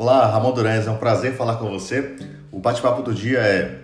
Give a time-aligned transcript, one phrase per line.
[0.00, 2.14] Olá, Ramon Durães, é um prazer falar com você.
[2.52, 3.80] O bate-papo do dia é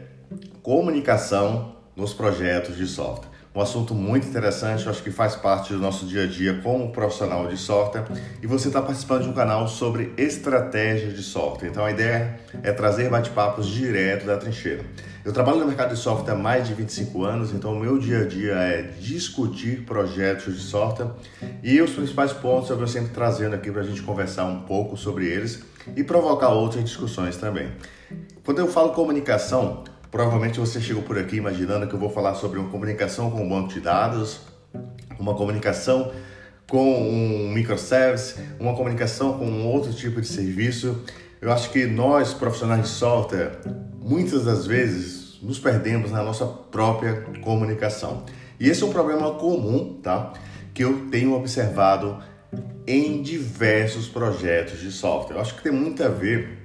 [0.63, 3.34] comunicação nos projetos de software.
[3.55, 7.47] Um assunto muito interessante, acho que faz parte do nosso dia a dia como profissional
[7.47, 8.05] de software
[8.43, 11.69] e você está participando de um canal sobre estratégia de software.
[11.69, 14.85] Então a ideia é trazer bate-papos direto da trincheira.
[15.25, 18.23] Eu trabalho no mercado de software há mais de 25 anos, então o meu dia
[18.23, 21.13] a dia é discutir projetos de software
[21.63, 24.97] e os principais pontos eu vou sempre trazendo aqui para a gente conversar um pouco
[24.97, 25.63] sobre eles
[25.95, 27.71] e provocar outras discussões também.
[28.45, 29.85] Quando eu falo comunicação,
[30.15, 33.49] Provavelmente você chegou por aqui imaginando que eu vou falar sobre uma comunicação com um
[33.49, 34.43] banco de dados,
[35.19, 36.13] uma comunicação
[36.71, 41.03] com um microservice, uma comunicação com um outro tipo de serviço.
[41.41, 43.59] Eu acho que nós, profissionais de software,
[43.99, 48.25] muitas das vezes nos perdemos na nossa própria comunicação.
[48.61, 50.33] E esse é um problema comum, tá?
[50.73, 52.23] Que eu tenho observado
[52.87, 55.35] em diversos projetos de software.
[55.35, 56.64] Eu acho que tem muito a ver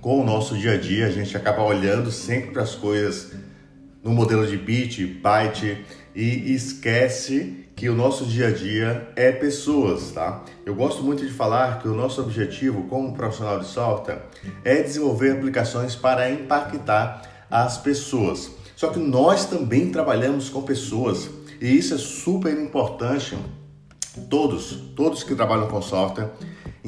[0.00, 3.32] com o nosso dia a dia, a gente acaba olhando sempre para as coisas
[4.02, 10.10] no modelo de bit, byte e esquece que o nosso dia a dia é pessoas,
[10.10, 10.44] tá?
[10.66, 14.22] Eu gosto muito de falar que o nosso objetivo como profissional de software
[14.64, 18.50] é desenvolver aplicações para impactar as pessoas.
[18.74, 21.30] Só que nós também trabalhamos com pessoas
[21.60, 23.36] e isso é super importante.
[24.28, 26.30] Todos, todos que trabalham com software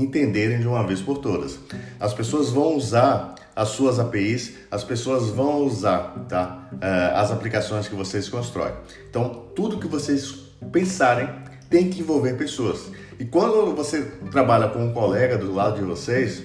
[0.03, 1.59] entenderem de uma vez por todas.
[1.99, 7.89] As pessoas vão usar as suas APIs, as pessoas vão usar tá, uh, as aplicações
[7.89, 8.73] que vocês constroem.
[9.09, 10.35] Então, tudo que vocês
[10.73, 11.29] pensarem
[11.69, 12.91] tem que envolver pessoas.
[13.19, 16.43] E quando você trabalha com um colega do lado de vocês,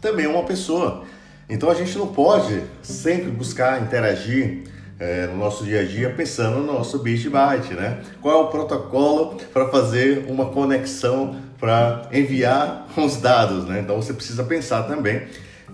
[0.00, 1.04] também é uma pessoa.
[1.48, 4.64] Então a gente não pode sempre buscar interagir
[4.98, 8.00] é, no nosso dia a dia pensando no nosso bit byte, né?
[8.20, 13.80] Qual é o protocolo para fazer uma conexão para enviar os dados, né?
[13.80, 15.22] Então você precisa pensar também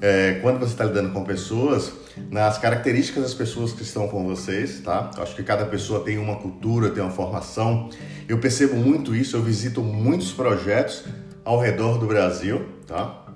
[0.00, 1.92] é, quando você está lidando com pessoas
[2.30, 5.10] nas características das pessoas que estão com vocês, tá?
[5.16, 7.90] Eu acho que cada pessoa tem uma cultura, tem uma formação.
[8.28, 9.36] Eu percebo muito isso.
[9.36, 11.06] Eu visito muitos projetos
[11.44, 13.26] ao redor do Brasil, tá?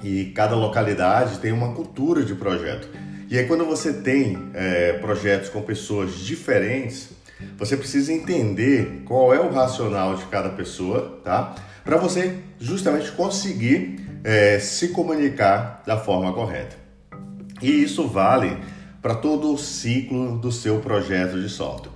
[0.00, 2.88] E cada localidade tem uma cultura de projeto.
[3.28, 7.08] E aí quando você tem é, projetos com pessoas diferentes,
[7.56, 11.56] você precisa entender qual é o racional de cada pessoa, tá?
[11.88, 16.76] Para você justamente conseguir é, se comunicar da forma correta.
[17.62, 18.58] E isso vale
[19.00, 21.90] para todo o ciclo do seu projeto de software.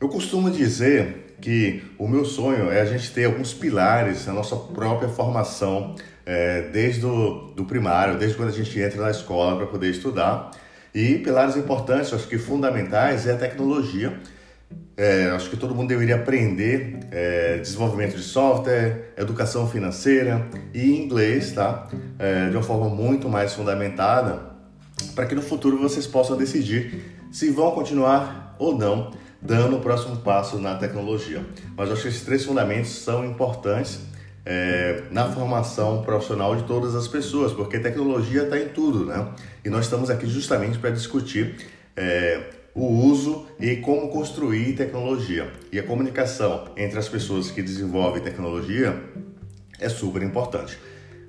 [0.00, 4.56] Eu costumo dizer que o meu sonho é a gente ter alguns pilares na nossa
[4.56, 5.94] própria formação,
[6.26, 10.50] é, desde o do primário, desde quando a gente entra na escola para poder estudar.
[10.92, 14.12] E pilares importantes, acho que fundamentais, é a tecnologia
[14.96, 21.52] é, acho que todo mundo deveria aprender é, desenvolvimento de software, educação financeira e inglês,
[21.52, 21.86] tá?
[22.18, 24.40] É, de uma forma muito mais fundamentada,
[25.14, 30.16] para que no futuro vocês possam decidir se vão continuar ou não dando o próximo
[30.16, 31.44] passo na tecnologia.
[31.76, 34.00] Mas acho que esses três fundamentos são importantes
[34.46, 39.28] é, na formação profissional de todas as pessoas, porque tecnologia está em tudo, né?
[39.64, 41.56] E nós estamos aqui justamente para discutir
[41.96, 42.40] é,
[42.76, 45.50] o uso e como construir tecnologia.
[45.72, 49.02] E a comunicação entre as pessoas que desenvolvem tecnologia
[49.80, 50.78] é super importante.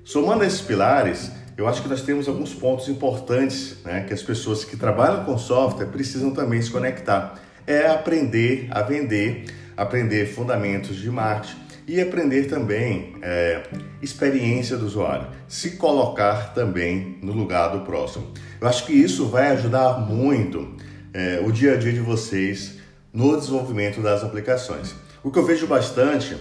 [0.04, 4.62] Somando esses pilares, eu acho que nós temos alguns pontos importantes né, que as pessoas
[4.62, 7.40] que trabalham com software precisam também se conectar.
[7.66, 13.62] É aprender a vender, aprender fundamentos de marketing e aprender também é,
[14.02, 18.28] experiência do usuário, se colocar também no lugar do próximo.
[18.60, 20.76] Eu acho que isso vai ajudar muito
[21.18, 22.76] é, o dia a dia de vocês
[23.12, 24.94] no desenvolvimento das aplicações.
[25.24, 26.36] O que eu vejo bastante,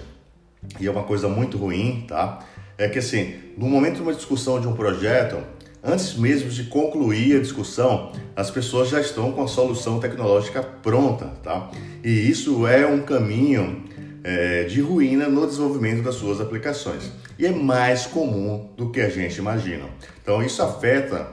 [0.80, 2.46] e é uma coisa muito ruim, tá?
[2.78, 5.40] É que assim, no momento de uma discussão de um projeto,
[5.84, 11.26] antes mesmo de concluir a discussão, as pessoas já estão com a solução tecnológica pronta,
[11.42, 11.72] tá?
[12.04, 13.84] E isso é um caminho
[14.24, 17.12] é, de ruína no desenvolvimento das suas aplicações.
[17.40, 19.86] E é mais comum do que a gente imagina.
[20.22, 21.28] Então isso afeta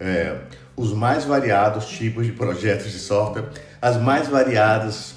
[0.00, 0.36] é,
[0.78, 3.50] os mais variados tipos de projetos de software,
[3.82, 5.16] as mais variadas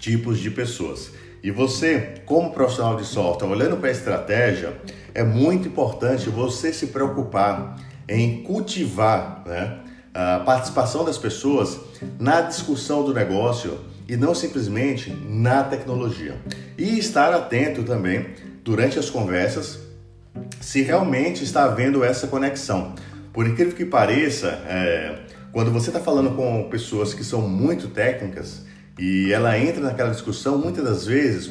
[0.00, 1.12] tipos de pessoas.
[1.42, 4.76] E você, como profissional de software, olhando para a estratégia,
[5.14, 7.76] é muito importante você se preocupar
[8.08, 9.80] em cultivar né,
[10.14, 11.78] a participação das pessoas
[12.18, 13.78] na discussão do negócio
[14.08, 16.36] e não simplesmente na tecnologia.
[16.76, 18.26] E estar atento também
[18.64, 19.78] durante as conversas
[20.60, 22.94] se realmente está havendo essa conexão.
[23.32, 25.18] Por incrível que pareça, é,
[25.52, 28.64] quando você está falando com pessoas que são muito técnicas
[28.98, 31.46] e ela entra naquela discussão, muitas das vezes,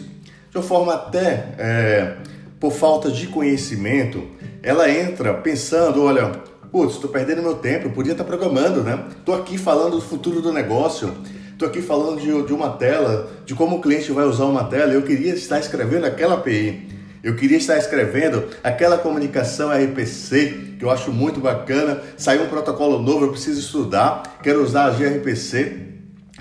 [0.49, 2.17] de uma forma até é,
[2.59, 4.27] por falta de conhecimento,
[4.61, 6.31] ela entra pensando, olha,
[6.69, 9.05] putz, estou perdendo meu tempo, eu podia estar programando, né?
[9.17, 11.13] Estou aqui falando do futuro do negócio,
[11.51, 14.93] estou aqui falando de, de uma tela, de como o cliente vai usar uma tela,
[14.93, 16.98] eu queria estar escrevendo aquela API.
[17.21, 22.01] Eu queria estar escrevendo aquela comunicação RPC que eu acho muito bacana.
[22.17, 25.87] Saiu um protocolo novo, eu preciso estudar, quero usar a gRPC.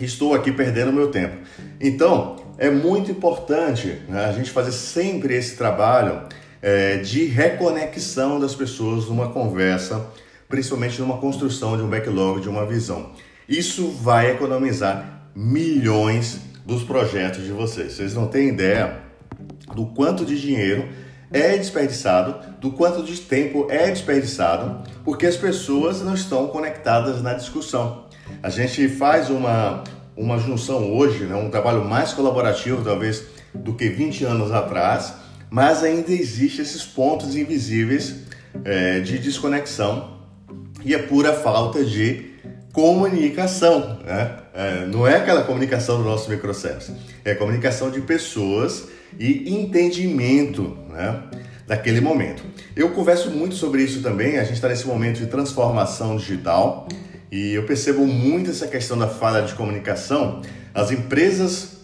[0.01, 1.37] Estou aqui perdendo meu tempo.
[1.81, 6.23] Então, é muito importante né, a gente fazer sempre esse trabalho
[6.63, 10.07] é, de reconexão das pessoas numa conversa,
[10.49, 13.13] principalmente numa construção de um backlog, de uma visão.
[13.49, 17.95] Isso vai economizar milhões dos projetos de vocês.
[17.95, 19.08] Vocês não têm ideia
[19.75, 20.89] do quanto de dinheiro
[21.31, 27.35] é desperdiçado, do quanto de tempo é desperdiçado, porque as pessoas não estão conectadas na
[27.35, 28.07] discussão.
[28.43, 29.85] A gente faz uma,
[30.17, 33.25] uma junção hoje, né, um trabalho mais colaborativo, talvez,
[33.55, 35.15] do que 20 anos atrás,
[35.51, 38.25] mas ainda existe esses pontos invisíveis
[38.65, 40.19] é, de desconexão
[40.85, 42.33] e é pura falta de
[42.73, 43.99] comunicação.
[44.05, 44.37] Né?
[44.55, 46.93] É, não é aquela comunicação do nosso microservice,
[47.25, 48.89] é comunicação de pessoas
[49.19, 51.23] e entendimento né,
[51.67, 52.43] daquele momento.
[52.75, 56.89] Eu converso muito sobre isso também, a gente está nesse momento de transformação digital
[57.31, 60.41] e eu percebo muito essa questão da falha de comunicação.
[60.75, 61.79] As empresas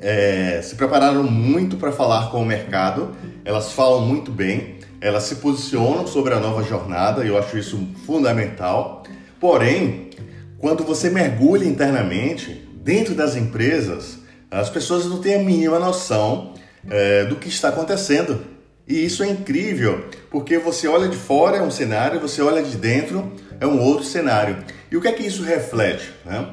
[0.00, 3.14] é, se prepararam muito para falar com o mercado,
[3.44, 7.88] elas falam muito bem, elas se posicionam sobre a nova jornada e eu acho isso
[8.06, 9.04] fundamental.
[9.38, 10.10] Porém,
[10.58, 14.23] quando você mergulha internamente dentro das empresas,
[14.60, 16.54] as pessoas não têm a mínima noção
[16.88, 18.40] é, do que está acontecendo.
[18.86, 22.76] E isso é incrível, porque você olha de fora é um cenário, você olha de
[22.76, 24.58] dentro é um outro cenário.
[24.90, 26.12] E o que é que isso reflete?
[26.24, 26.46] Né?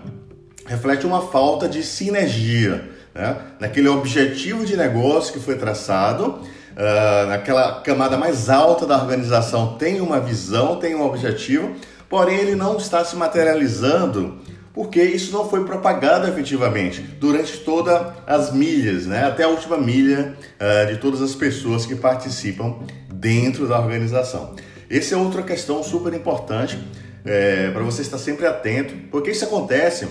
[0.65, 3.37] Reflete uma falta de sinergia né?
[3.59, 6.39] naquele objetivo de negócio que foi traçado.
[6.71, 11.75] Uh, naquela camada mais alta da organização tem uma visão, tem um objetivo,
[12.09, 14.40] porém ele não está se materializando
[14.73, 19.25] porque isso não foi propagado efetivamente durante todas as milhas, né?
[19.25, 22.79] até a última milha uh, de todas as pessoas que participam
[23.13, 24.55] dentro da organização.
[24.89, 26.77] Essa é outra questão super importante
[27.23, 30.07] é, para você estar sempre atento, porque isso acontece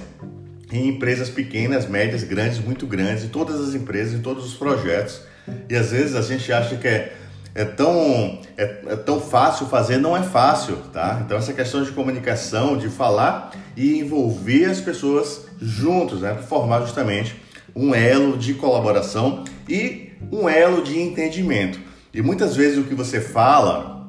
[0.72, 5.20] em empresas pequenas, médias, grandes, muito grandes, em todas as empresas, em todos os projetos.
[5.68, 7.12] E às vezes a gente acha que é
[7.60, 11.20] é tão, é, é, tão fácil fazer, não é fácil, tá?
[11.24, 16.32] Então essa questão de comunicação, de falar e envolver as pessoas juntos, né?
[16.32, 17.36] Para formar justamente
[17.76, 21.78] um elo de colaboração e um elo de entendimento.
[22.14, 24.08] E muitas vezes o que você fala,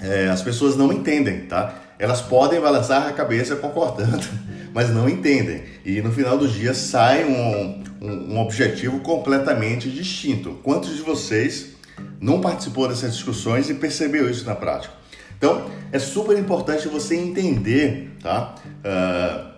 [0.00, 1.74] é, as pessoas não entendem, tá?
[2.00, 4.26] Elas podem balançar a cabeça concordando,
[4.74, 5.62] mas não entendem.
[5.84, 10.58] E no final do dia sai um, um, um objetivo completamente distinto.
[10.64, 11.77] Quantos de vocês
[12.20, 14.94] não participou dessas discussões e percebeu isso na prática.
[15.36, 18.54] Então, é super importante você entender tá?
[18.84, 19.48] Uh,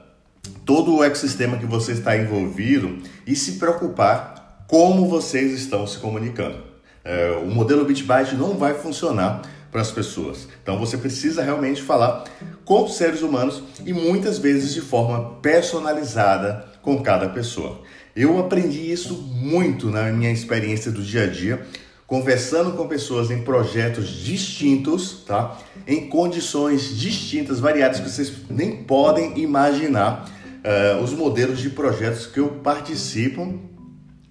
[0.65, 6.59] todo o ecossistema que você está envolvido e se preocupar como vocês estão se comunicando.
[7.05, 9.43] Uh, o modelo Bitbyte não vai funcionar
[9.73, 10.49] para as pessoas.
[10.63, 12.25] Então você precisa realmente falar
[12.65, 17.81] com os seres humanos e muitas vezes de forma personalizada com cada pessoa.
[18.15, 21.65] Eu aprendi isso muito na minha experiência do dia a dia
[22.11, 25.57] conversando com pessoas em projetos distintos, tá?
[25.87, 30.29] Em condições distintas, variadas que vocês nem podem imaginar.
[30.61, 33.61] Uh, os modelos de projetos que eu participo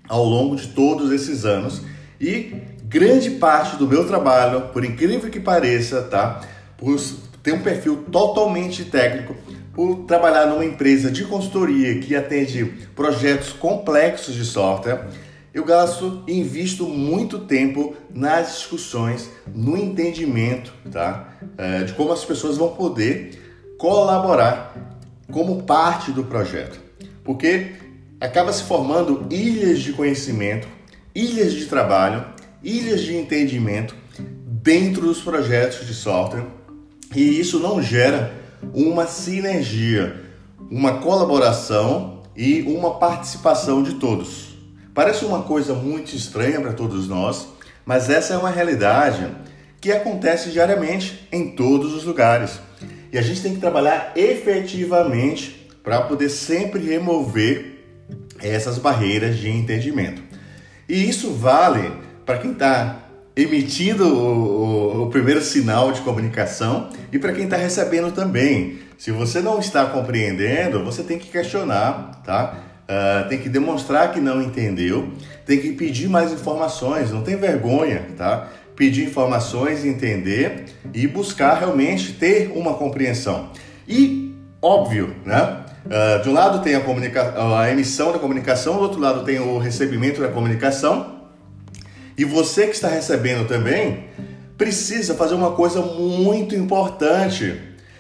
[0.10, 1.82] ao longo de todos esses anos
[2.20, 6.42] e grande parte do meu trabalho, por incrível que pareça, tá?
[6.78, 7.00] Por
[7.42, 9.34] ter um perfil totalmente técnico,
[9.74, 15.08] por trabalhar numa empresa de consultoria que atende projetos complexos de software
[15.54, 21.34] eu gasto e invisto muito tempo nas discussões, no entendimento, tá?
[21.58, 25.00] É, de como as pessoas vão poder colaborar
[25.32, 26.80] como parte do projeto.
[27.24, 27.74] Porque
[28.20, 30.68] acaba se formando ilhas de conhecimento,
[31.16, 32.26] ilhas de trabalho,
[32.64, 33.96] ilhas de entendimento
[34.62, 36.46] dentro dos projetos de software
[37.16, 38.34] e isso não gera
[38.74, 40.22] uma sinergia,
[40.70, 44.49] uma colaboração e uma participação de todos.
[45.00, 47.48] Parece uma coisa muito estranha para todos nós,
[47.86, 49.34] mas essa é uma realidade
[49.80, 52.60] que acontece diariamente em todos os lugares.
[53.10, 57.78] E a gente tem que trabalhar efetivamente para poder sempre remover
[58.42, 60.22] essas barreiras de entendimento.
[60.90, 61.94] E isso vale
[62.26, 63.00] para quem está
[63.38, 68.80] emitindo o, o, o, primeiro sinal de comunicação e para quem está recebendo também.
[68.98, 72.69] Se você não está compreendendo, você tem que questionar, tá?
[72.90, 75.10] Uh, tem que demonstrar que não entendeu,
[75.46, 78.48] tem que pedir mais informações, não tem vergonha, tá?
[78.76, 83.52] Pedir informações, entender e buscar realmente ter uma compreensão.
[83.88, 85.66] E óbvio, né?
[85.86, 89.60] Uh, de um lado tem a, a emissão da comunicação, do outro lado tem o
[89.60, 91.20] recebimento da comunicação.
[92.18, 94.06] E você que está recebendo também
[94.58, 97.56] precisa fazer uma coisa muito importante: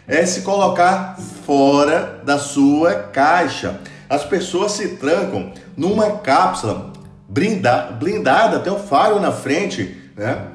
[0.08, 1.16] é se colocar
[1.46, 3.80] fora da sua caixa.
[4.10, 6.92] As pessoas se trancam numa cápsula
[7.28, 10.48] blindada, blindada tem um faro na frente, né?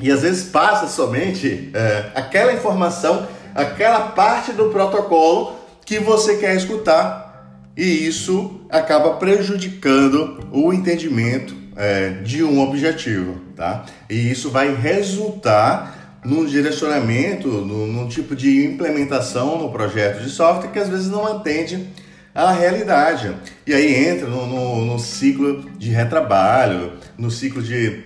[0.00, 6.54] E às vezes passa somente é, aquela informação, aquela parte do protocolo que você quer
[6.56, 13.84] escutar, e isso acaba prejudicando o entendimento é, de um objetivo, tá?
[14.08, 20.70] E isso vai resultar num direcionamento, num, num tipo de implementação no projeto de software
[20.70, 21.88] que às vezes não atende
[22.34, 23.34] à realidade.
[23.66, 28.04] E aí entra no, no, no ciclo de retrabalho, no ciclo de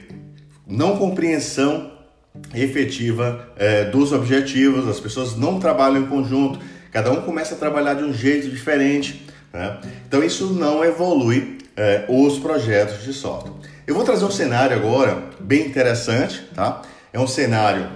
[0.66, 1.92] não compreensão
[2.54, 6.58] efetiva é, dos objetivos, as pessoas não trabalham em conjunto,
[6.92, 9.26] cada um começa a trabalhar de um jeito diferente.
[9.52, 9.78] Né?
[10.06, 13.52] Então isso não evolui é, os projetos de software.
[13.86, 16.82] Eu vou trazer um cenário agora bem interessante, tá?
[17.12, 17.88] É um cenário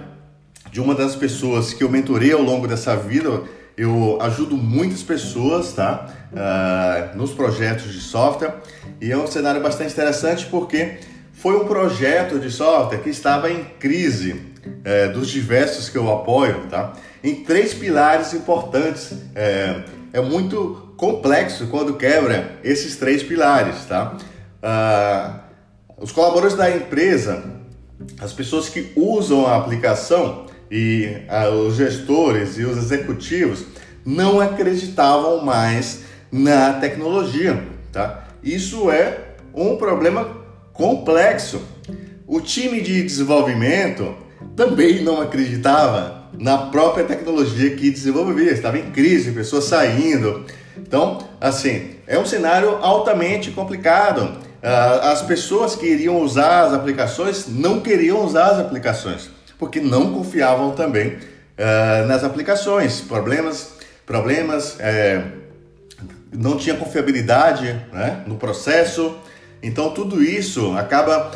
[0.71, 3.43] de uma das pessoas que eu mentorei ao longo dessa vida.
[3.75, 6.09] Eu ajudo muitas pessoas, tá?
[6.31, 8.53] Uh, nos projetos de software
[9.01, 10.99] e é um cenário bastante interessante porque
[11.33, 14.41] foi um projeto de software que estava em crise
[14.85, 16.93] é, dos diversos que eu apoio, tá?
[17.23, 19.13] Em três pilares importantes.
[19.35, 19.81] É,
[20.13, 24.17] é muito complexo quando quebra esses três pilares, tá?
[24.61, 25.39] Uh,
[25.97, 27.43] os colaboradores da empresa,
[28.19, 33.65] as pessoas que usam a aplicação e ah, os gestores e os executivos
[34.05, 37.61] não acreditavam mais na tecnologia,
[37.91, 38.27] tá?
[38.43, 39.17] Isso é
[39.53, 40.37] um problema
[40.73, 41.61] complexo.
[42.25, 44.15] O time de desenvolvimento
[44.55, 50.45] também não acreditava na própria tecnologia que desenvolvia, estava em crise, pessoas saindo.
[50.77, 54.37] Então, assim, é um cenário altamente complicado.
[54.63, 60.13] Ah, as pessoas que iriam usar as aplicações não queriam usar as aplicações, porque não
[60.13, 63.01] confiavam também uh, nas aplicações.
[63.01, 63.73] Problemas,
[64.05, 65.23] problemas, é,
[66.31, 69.17] não tinha confiabilidade né, no processo.
[69.61, 71.31] Então tudo isso acaba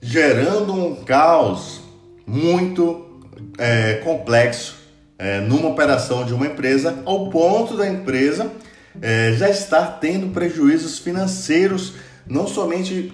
[0.00, 1.80] gerando um caos
[2.26, 3.20] muito
[3.58, 4.76] é, complexo
[5.18, 8.50] é, numa operação de uma empresa, ao ponto da empresa
[9.00, 11.94] é, já estar tendo prejuízos financeiros
[12.26, 13.12] não somente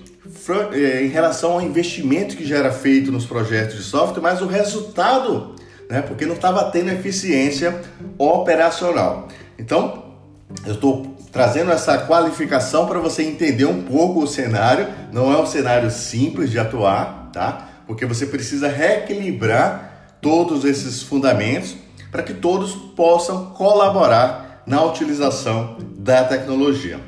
[0.72, 4.46] é, em relação ao investimento que já era feito nos projetos de software, mas o
[4.46, 5.56] resultado,
[5.88, 6.02] né?
[6.02, 7.80] porque não estava tendo eficiência
[8.16, 9.28] operacional.
[9.58, 10.14] Então,
[10.64, 14.86] eu estou trazendo essa qualificação para você entender um pouco o cenário.
[15.10, 17.68] Não é um cenário simples de atuar, tá?
[17.86, 21.74] Porque você precisa reequilibrar todos esses fundamentos
[22.10, 27.00] para que todos possam colaborar na utilização da tecnologia.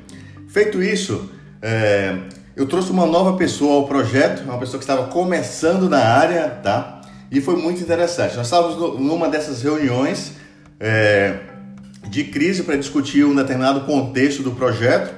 [0.48, 2.16] Feito isso, é,
[2.56, 7.02] eu trouxe uma nova pessoa ao projeto, uma pessoa que estava começando na área, tá?
[7.30, 8.36] E foi muito interessante.
[8.36, 10.32] Nós estávamos numa dessas reuniões
[10.80, 11.38] é,
[12.14, 15.12] de crise para discutir um determinado contexto do projeto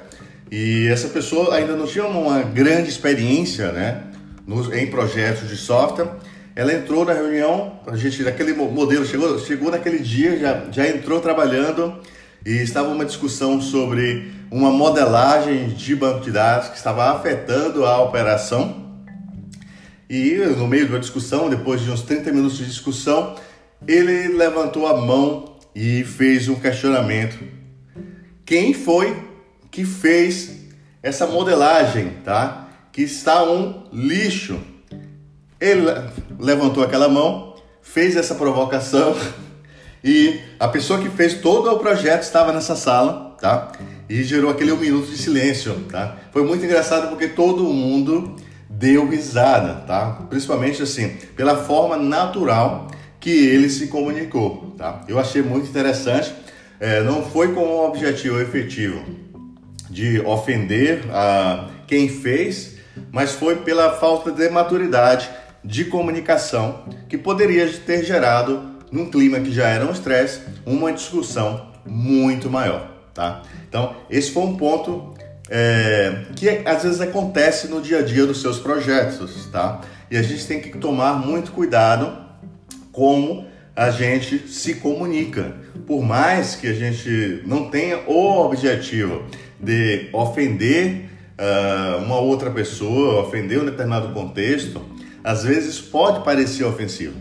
[0.50, 4.04] e essa pessoa ainda não tinha uma grande experiência, né,
[4.46, 6.08] nos, em projetos de software.
[6.54, 11.20] Ela entrou na reunião, a gente daquele modelo chegou, chegou naquele dia, já, já entrou
[11.20, 12.00] trabalhando
[12.46, 18.00] e estava uma discussão sobre uma modelagem de banco de dados que estava afetando a
[18.00, 18.86] operação.
[20.08, 23.34] E no meio da discussão, depois de uns 30 minutos de discussão,
[23.86, 27.38] ele levantou a mão e fez um questionamento.
[28.46, 29.14] Quem foi
[29.70, 30.56] que fez
[31.02, 32.68] essa modelagem, tá?
[32.90, 34.58] Que está um lixo.
[35.60, 35.84] Ele
[36.40, 39.14] levantou aquela mão, fez essa provocação
[40.02, 43.70] e a pessoa que fez todo o projeto estava nessa sala, tá?
[44.08, 46.16] E gerou aquele um minuto de silêncio, tá?
[46.32, 48.34] Foi muito engraçado porque todo mundo
[48.70, 50.22] deu risada, tá?
[50.30, 52.88] Principalmente assim, pela forma natural
[53.26, 55.02] que ele se comunicou, tá?
[55.08, 56.32] Eu achei muito interessante.
[56.78, 59.04] É, não foi com o objetivo efetivo
[59.90, 62.76] de ofender a quem fez,
[63.10, 65.28] mas foi pela falta de maturidade
[65.64, 71.72] de comunicação que poderia ter gerado num clima que já era um estresse, uma discussão
[71.84, 73.42] muito maior, tá?
[73.68, 75.14] Então, esse foi um ponto
[75.50, 79.80] é, que às vezes acontece no dia a dia dos seus projetos, tá?
[80.08, 82.24] E a gente tem que tomar muito cuidado
[82.96, 85.54] como a gente se comunica.
[85.86, 89.22] Por mais que a gente não tenha o objetivo
[89.60, 94.80] de ofender uh, uma outra pessoa, ofender um determinado contexto,
[95.22, 97.14] às vezes pode parecer ofensivo.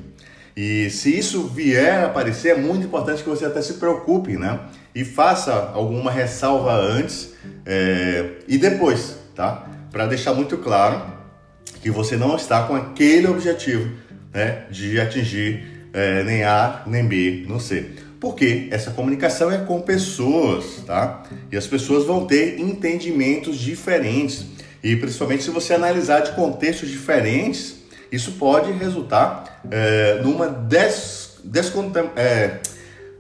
[0.56, 4.62] E se isso vier a aparecer, é muito importante que você até se preocupe, né?
[4.96, 7.34] E faça alguma ressalva antes
[7.66, 9.68] é, e depois, tá?
[9.92, 11.02] Para deixar muito claro
[11.82, 14.05] que você não está com aquele objetivo
[14.36, 15.64] né, de atingir
[15.94, 17.86] é, nem A nem B no C.
[18.20, 21.24] Porque essa comunicação é com pessoas, tá?
[21.52, 24.46] E as pessoas vão ter entendimentos diferentes.
[24.84, 27.78] E principalmente se você analisar de contextos diferentes,
[28.12, 32.60] isso pode resultar é, numa des, descontem, é,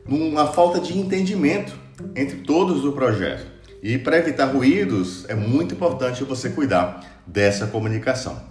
[0.07, 1.73] numa falta de entendimento
[2.15, 3.45] entre todos do projeto.
[3.81, 8.41] E para evitar ruídos, é muito importante você cuidar dessa comunicação.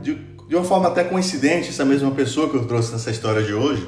[0.00, 0.18] De,
[0.48, 3.86] de uma forma até coincidente, essa mesma pessoa que eu trouxe nessa história de hoje,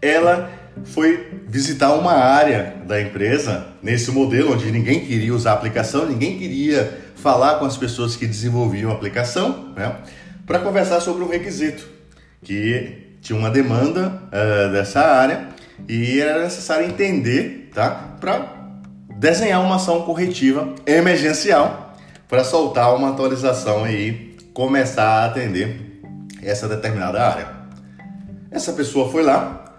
[0.00, 0.50] ela
[0.84, 6.38] foi visitar uma área da empresa nesse modelo onde ninguém queria usar a aplicação, ninguém
[6.38, 9.96] queria falar com as pessoas que desenvolviam a aplicação, né,
[10.46, 11.86] para conversar sobre um requisito
[12.42, 15.48] que tinha uma demanda uh, dessa área
[15.86, 18.72] e era necessário entender, tá, para
[19.16, 21.96] desenhar uma ação corretiva emergencial
[22.28, 26.00] para soltar uma atualização e começar a atender
[26.40, 27.48] essa determinada área.
[28.50, 29.74] Essa pessoa foi lá,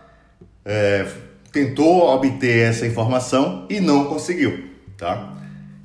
[0.66, 1.08] é,
[1.52, 4.66] tentou obter essa informação e não conseguiu,
[4.98, 5.34] tá?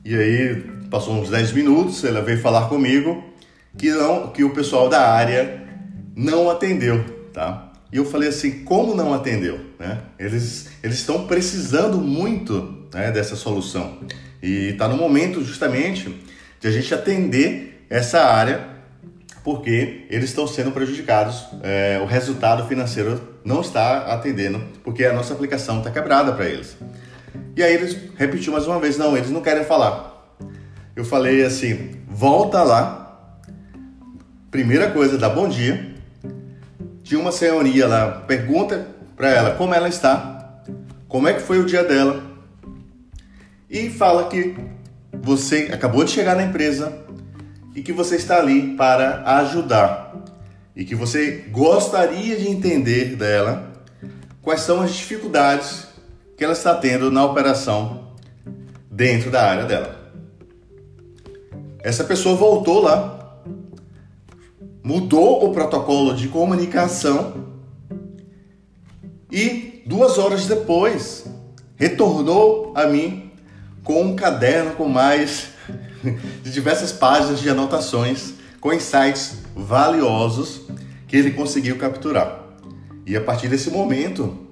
[0.05, 0.57] E aí
[0.91, 3.23] passou uns 10 minutos, ela veio falar comigo
[3.79, 5.63] que não, que o pessoal da área
[6.17, 7.73] não atendeu, tá?
[7.93, 10.01] E eu falei assim, como não atendeu, né?
[10.19, 13.99] Eles eles estão precisando muito né, dessa solução
[14.43, 16.13] e está no momento justamente
[16.59, 18.80] de a gente atender essa área
[19.51, 25.35] porque eles estão sendo prejudicados, é, o resultado financeiro não está atendendo, porque a nossa
[25.35, 26.77] aplicação está quebrada para eles.
[27.57, 30.37] E aí eles repetiu mais uma vez, não, eles não querem falar.
[30.95, 33.29] Eu falei assim, volta lá,
[34.53, 35.97] primeira coisa, dá bom dia,
[37.03, 40.63] tinha uma senhoria lá, pergunta para ela como ela está,
[41.09, 42.23] como é que foi o dia dela,
[43.69, 44.55] e fala que
[45.21, 47.01] você acabou de chegar na empresa,
[47.75, 50.15] e que você está ali para ajudar
[50.75, 53.73] e que você gostaria de entender dela
[54.43, 55.87] quais são as dificuldades
[56.37, 58.15] que ela está tendo na operação
[58.91, 60.01] dentro da área dela.
[61.83, 63.43] Essa pessoa voltou lá,
[64.83, 67.49] mudou o protocolo de comunicação
[69.31, 71.27] e duas horas depois
[71.77, 73.31] retornou a mim
[73.85, 75.50] com um caderno com mais
[76.43, 80.63] de diversas páginas de anotações com insights valiosos
[81.09, 82.45] que ele conseguiu capturar.
[83.07, 84.47] E a partir desse momento,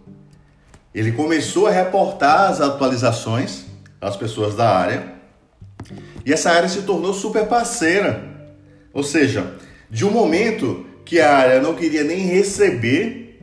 [0.95, 3.65] ele começou a reportar as atualizações
[4.01, 5.15] às pessoas da área
[6.25, 8.23] e essa área se tornou super parceira.
[8.93, 9.55] Ou seja,
[9.91, 13.41] de um momento que a área não queria nem receber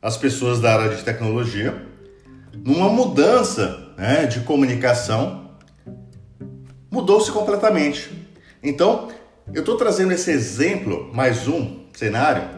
[0.00, 1.82] as pessoas da área de tecnologia,
[2.64, 5.37] numa mudança né, de comunicação
[6.90, 8.10] mudou-se completamente.
[8.62, 9.08] Então,
[9.52, 12.48] eu estou trazendo esse exemplo, mais um cenário,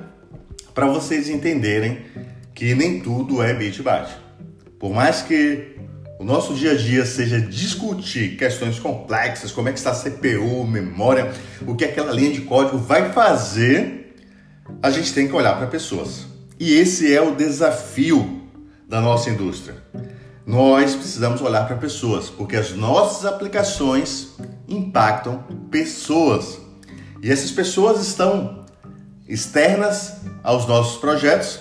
[0.75, 2.05] para vocês entenderem
[2.55, 4.16] que nem tudo é bit-bate.
[4.79, 5.77] Por mais que
[6.19, 10.66] o nosso dia a dia seja discutir questões complexas, como é que está a CPU,
[10.66, 11.33] memória,
[11.66, 14.14] o que aquela linha de código vai fazer,
[14.83, 16.27] a gente tem que olhar para pessoas.
[16.59, 18.43] E esse é o desafio
[18.87, 19.77] da nossa indústria.
[20.46, 24.31] Nós precisamos olhar para pessoas, porque as nossas aplicações
[24.66, 26.59] impactam pessoas.
[27.22, 28.64] E essas pessoas estão
[29.29, 31.61] externas aos nossos projetos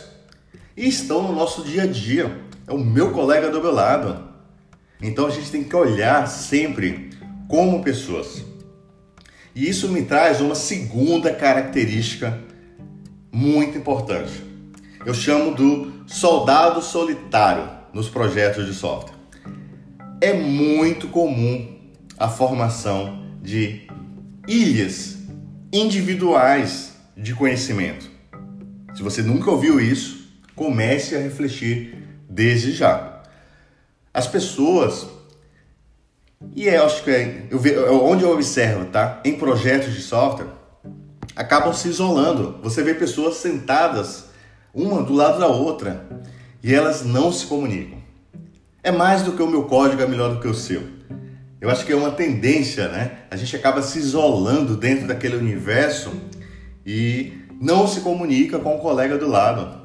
[0.76, 2.42] e estão no nosso dia a dia.
[2.66, 4.24] É o meu colega do meu lado.
[5.02, 7.10] Então a gente tem que olhar sempre
[7.48, 8.44] como pessoas.
[9.54, 12.40] E isso me traz uma segunda característica
[13.32, 14.44] muito importante.
[15.06, 19.16] Eu chamo do soldado solitário nos projetos de software.
[20.22, 21.80] É muito comum
[22.18, 23.88] a formação de
[24.48, 25.18] ilhas
[25.72, 28.10] individuais de conhecimento.
[28.94, 33.24] Se você nunca ouviu isso, comece a refletir desde já.
[34.14, 35.08] As pessoas,
[36.56, 39.22] e é, acho que é, eu ve, é onde eu observo, tá?
[39.24, 40.48] Em projetos de software,
[41.36, 42.60] acabam se isolando.
[42.62, 44.26] Você vê pessoas sentadas
[44.74, 46.06] uma do lado da outra
[46.64, 48.00] e elas não se comunicam.
[48.84, 50.84] É mais do que o meu código é melhor do que o seu.
[51.60, 53.20] Eu acho que é uma tendência, né?
[53.30, 56.12] A gente acaba se isolando dentro daquele universo
[56.86, 59.78] e não se comunica com o colega do lado.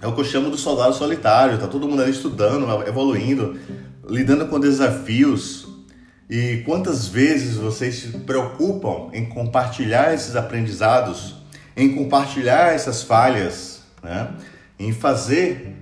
[0.00, 1.58] É o que eu chamo do soldado solitário.
[1.58, 3.58] Tá todo mundo ali estudando, evoluindo,
[4.06, 5.66] lidando com desafios
[6.28, 11.36] E quantas vezes vocês se preocupam em compartilhar esses aprendizados,
[11.76, 14.30] em compartilhar essas falhas, né?
[14.78, 15.73] em fazer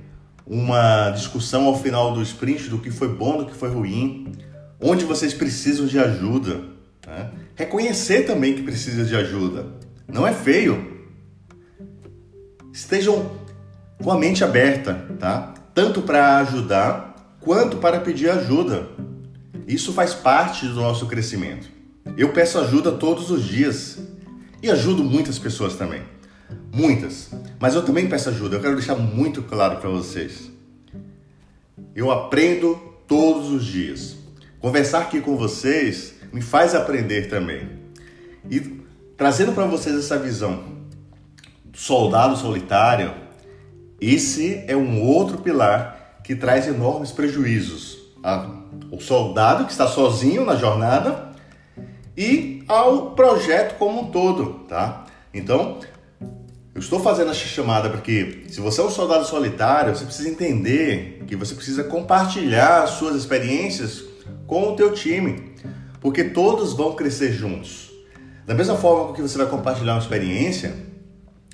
[0.46, 4.33] uma discussão ao final do sprint do que foi bom, do que foi ruim,
[4.81, 6.61] onde vocês precisam de ajuda.
[7.07, 7.31] Né?
[7.55, 9.66] Reconhecer também que precisa de ajuda.
[10.09, 11.07] Não é feio.
[12.72, 13.31] Estejam
[14.02, 15.55] com a mente aberta, tá?
[15.74, 18.88] Tanto para ajudar quanto para pedir ajuda.
[19.66, 21.68] Isso faz parte do nosso crescimento.
[22.16, 23.98] Eu peço ajuda todos os dias
[24.62, 26.02] e ajudo muitas pessoas também.
[26.72, 27.30] Muitas.
[27.61, 28.56] Mas eu também peço ajuda.
[28.56, 30.50] Eu quero deixar muito claro para vocês.
[31.94, 34.16] Eu aprendo todos os dias.
[34.58, 37.68] Conversar aqui com vocês me faz aprender também.
[38.50, 38.61] E
[39.18, 40.64] trazendo para vocês essa visão
[41.64, 43.12] do soldado solitário,
[44.00, 47.98] esse é um outro pilar que traz enormes prejuízos.
[48.90, 51.32] O soldado que está sozinho na jornada
[52.16, 55.04] e ao projeto como um todo, tá?
[55.35, 55.80] Então,
[56.74, 61.22] eu estou fazendo essa chamada porque se você é um soldado solitário, você precisa entender
[61.26, 64.04] que você precisa compartilhar suas experiências
[64.46, 65.52] com o teu time,
[66.00, 67.90] porque todos vão crescer juntos.
[68.46, 70.74] Da mesma forma que você vai compartilhar uma experiência,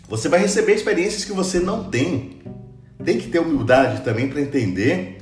[0.09, 2.39] você vai receber experiências que você não tem.
[3.05, 5.19] Tem que ter humildade também para entender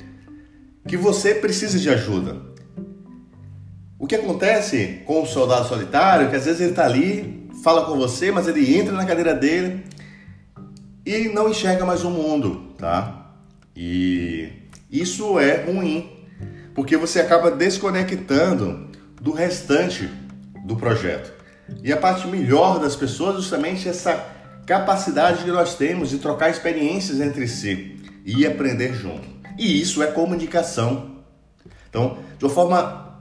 [0.87, 2.41] que você precisa de ajuda.
[3.99, 7.85] O que acontece com o soldado solitário é que às vezes ele está ali, fala
[7.85, 9.83] com você, mas ele entra na cadeira dele
[11.05, 13.33] e não enxerga mais o mundo, tá?
[13.75, 14.53] E
[14.89, 16.09] isso é ruim,
[16.77, 18.89] porque você acaba desconectando
[19.21, 20.09] do restante
[20.65, 21.33] do projeto.
[21.83, 24.15] E a parte melhor das pessoas é justamente essa
[24.65, 29.27] capacidade que nós temos de trocar experiências entre si e aprender junto.
[29.59, 31.17] E isso é comunicação.
[31.91, 33.19] Então, de uma forma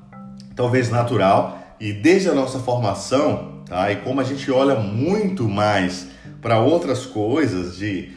[0.56, 3.92] talvez natural e desde a nossa formação, tá?
[3.92, 6.08] E como a gente olha muito mais
[6.42, 8.12] para outras coisas de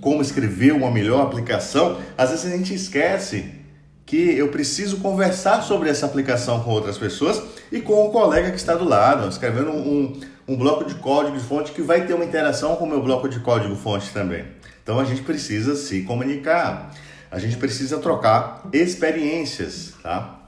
[0.00, 3.64] como escrever uma melhor aplicação, às vezes a gente esquece
[4.06, 8.56] que eu preciso conversar sobre essa aplicação com outras pessoas e com o colega que
[8.56, 12.24] está do lado, escrevendo um, um bloco de código de fonte que vai ter uma
[12.24, 14.44] interação com o meu bloco de código fonte também.
[14.82, 16.94] Então a gente precisa se comunicar,
[17.30, 20.38] a gente precisa trocar experiências, tá?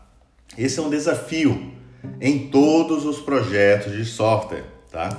[0.56, 1.65] Esse é um desafio
[2.20, 5.16] em todos os projetos de software, tá?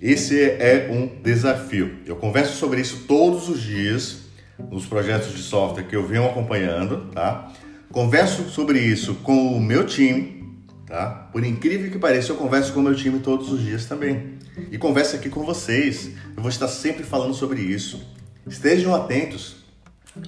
[0.00, 1.98] Esse é um desafio.
[2.04, 4.26] Eu converso sobre isso todos os dias
[4.70, 7.52] nos projetos de software que eu venho acompanhando, tá?
[7.90, 10.44] Converso sobre isso com o meu time,
[10.86, 11.28] tá?
[11.32, 14.36] Por incrível que pareça, eu converso com o meu time todos os dias também.
[14.70, 16.10] E converso aqui com vocês.
[16.36, 18.02] Eu vou estar sempre falando sobre isso.
[18.46, 19.56] Estejam atentos.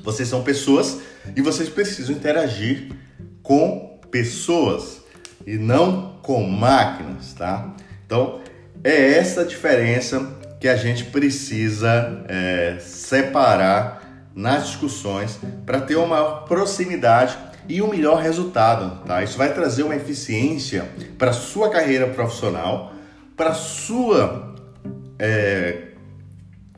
[0.03, 1.01] Vocês são pessoas
[1.35, 2.93] e vocês precisam interagir
[3.43, 5.03] com pessoas
[5.47, 7.75] e não com máquinas, tá?
[8.07, 8.41] Então,
[8.83, 16.45] é essa diferença que a gente precisa é, separar nas discussões para ter uma maior
[16.45, 17.37] proximidade
[17.69, 19.23] e um melhor resultado, tá?
[19.23, 22.93] Isso vai trazer uma eficiência para sua carreira profissional,
[23.37, 24.55] para sua
[25.19, 25.89] é,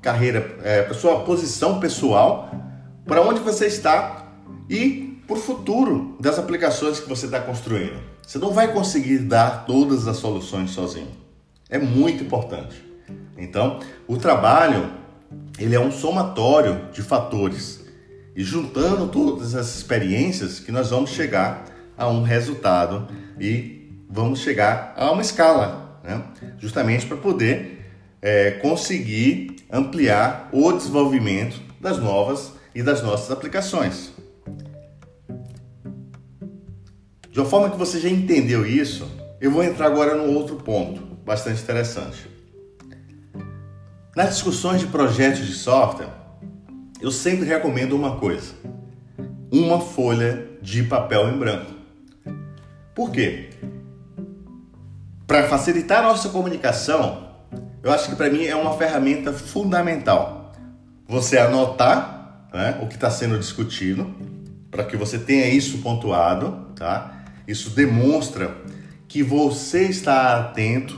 [0.03, 2.51] carreira, é, para sua posição pessoal,
[3.07, 4.27] para onde você está
[4.69, 8.10] e para o futuro das aplicações que você está construindo.
[8.31, 11.11] Você não vai conseguir dar todas as soluções sozinho.
[11.69, 12.81] É muito importante.
[13.37, 14.89] Então, o trabalho
[15.59, 17.85] ele é um somatório de fatores
[18.37, 21.65] e juntando todas essas experiências que nós vamos chegar
[21.99, 26.23] a um resultado e vamos chegar a uma escala, né?
[26.61, 27.85] justamente para poder
[28.23, 34.13] é, conseguir ampliar o desenvolvimento das novas e das nossas aplicações.
[37.31, 39.09] De uma forma que você já entendeu isso,
[39.41, 42.29] eu vou entrar agora num outro ponto bastante interessante.
[44.17, 46.11] Nas discussões de projetos de software,
[47.01, 48.53] eu sempre recomendo uma coisa:
[49.51, 51.73] uma folha de papel em branco.
[52.95, 53.51] Por quê?
[55.25, 57.29] Para facilitar a nossa comunicação,
[57.83, 60.53] eu acho que para mim é uma ferramenta fundamental.
[61.07, 64.13] Você anotar né, o que está sendo discutido,
[64.71, 67.20] para que você tenha isso pontuado, tá?
[67.51, 68.55] Isso demonstra
[69.09, 70.97] que você está atento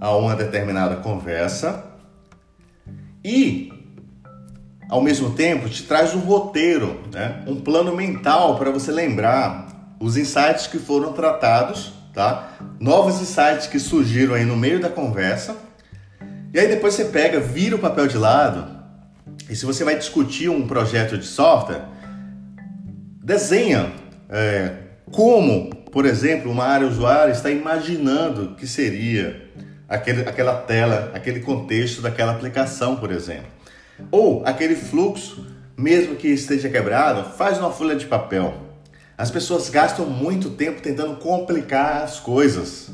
[0.00, 1.84] a uma determinada conversa
[3.24, 3.72] e
[4.88, 7.42] ao mesmo tempo te traz um roteiro, né?
[7.44, 12.56] um plano mental para você lembrar os insights que foram tratados, tá?
[12.78, 15.56] novos insights que surgiram aí no meio da conversa.
[16.54, 18.78] E aí depois você pega, vira o papel de lado
[19.48, 21.82] e se você vai discutir um projeto de software,
[23.24, 23.92] desenha
[24.28, 24.76] é,
[25.10, 29.50] como por exemplo, uma área usuária está imaginando que seria
[29.88, 33.48] aquele, aquela tela, aquele contexto daquela aplicação, por exemplo.
[34.10, 38.54] Ou aquele fluxo, mesmo que esteja quebrado, faz uma folha de papel.
[39.18, 42.90] As pessoas gastam muito tempo tentando complicar as coisas.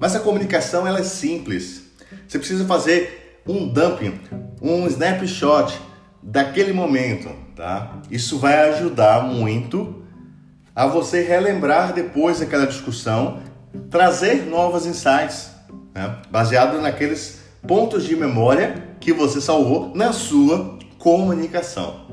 [0.00, 1.90] Mas a comunicação ela é simples.
[2.26, 4.18] Você precisa fazer um dumping,
[4.62, 5.78] um snapshot
[6.22, 8.00] daquele momento, tá?
[8.10, 10.05] Isso vai ajudar muito
[10.76, 13.40] a você relembrar depois daquela discussão,
[13.90, 15.50] trazer novos insights,
[15.94, 16.18] né?
[16.30, 22.06] baseado naqueles pontos de memória que você salvou na sua comunicação.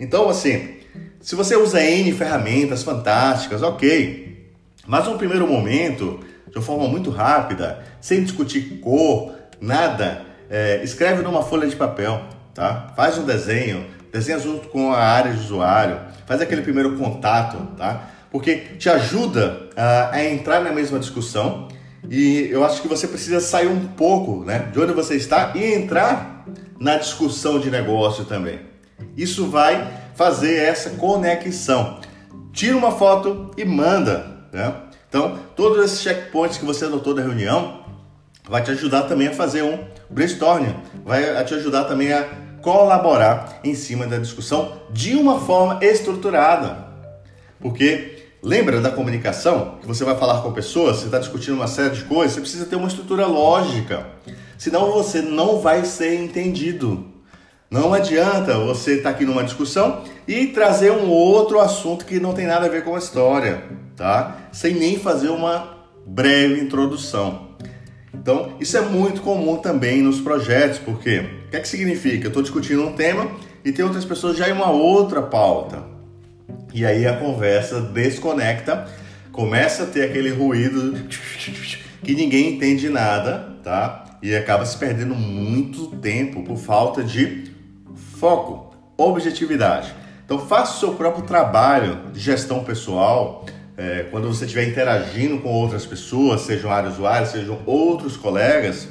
[0.00, 0.78] Então, assim,
[1.20, 4.52] se você usa N ferramentas fantásticas, ok,
[4.84, 6.18] mas no primeiro momento,
[6.50, 12.20] de uma forma muito rápida, sem discutir cor, nada, é, escreve numa folha de papel,
[12.52, 12.92] tá?
[12.96, 18.10] Faz um desenho, desenha junto com a área de usuário, faz aquele primeiro contato, tá?
[18.30, 21.68] Porque te ajuda a, a entrar na mesma discussão
[22.10, 25.72] e eu acho que você precisa sair um pouco, né, de onde você está e
[25.72, 26.44] entrar
[26.78, 28.60] na discussão de negócio também.
[29.16, 31.98] Isso vai fazer essa conexão.
[32.52, 34.74] Tira uma foto e manda, né?
[35.08, 37.84] Então, todos esses checkpoints que você anotou da reunião
[38.46, 39.78] vai te ajudar também a fazer um
[40.10, 46.86] brainstorming, vai te ajudar também a colaborar em cima da discussão de uma forma estruturada.
[47.58, 51.94] Porque lembra da comunicação, que você vai falar com pessoas, você está discutindo uma série
[51.94, 54.06] de coisas, você precisa ter uma estrutura lógica.
[54.58, 57.06] Senão você não vai ser entendido.
[57.70, 62.34] Não adianta você estar tá aqui numa discussão e trazer um outro assunto que não
[62.34, 63.64] tem nada a ver com a história,
[63.96, 64.36] tá?
[64.52, 65.74] Sem nem fazer uma
[66.06, 67.47] breve introdução.
[68.28, 72.26] Então, isso é muito comum também nos projetos, porque o que, é que significa?
[72.26, 73.26] Eu estou discutindo um tema
[73.64, 75.82] e tem outras pessoas já em uma outra pauta.
[76.74, 78.86] E aí a conversa desconecta,
[79.32, 81.08] começa a ter aquele ruído
[82.04, 84.18] que ninguém entende nada, tá?
[84.22, 87.50] E acaba se perdendo muito tempo por falta de
[88.18, 89.94] foco, objetividade.
[90.26, 93.46] Então faça o seu próprio trabalho de gestão pessoal,
[93.78, 98.88] é, quando você estiver interagindo com outras pessoas, sejam áreas usuários, sejam outros colegas,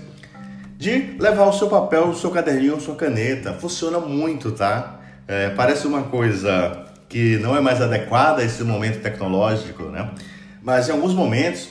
[0.77, 3.53] de levar o seu papel, o seu caderninho, a sua caneta.
[3.53, 5.01] Funciona muito, tá?
[5.27, 10.09] É, parece uma coisa que não é mais adequada a esse momento tecnológico, né?
[10.63, 11.67] Mas em alguns momentos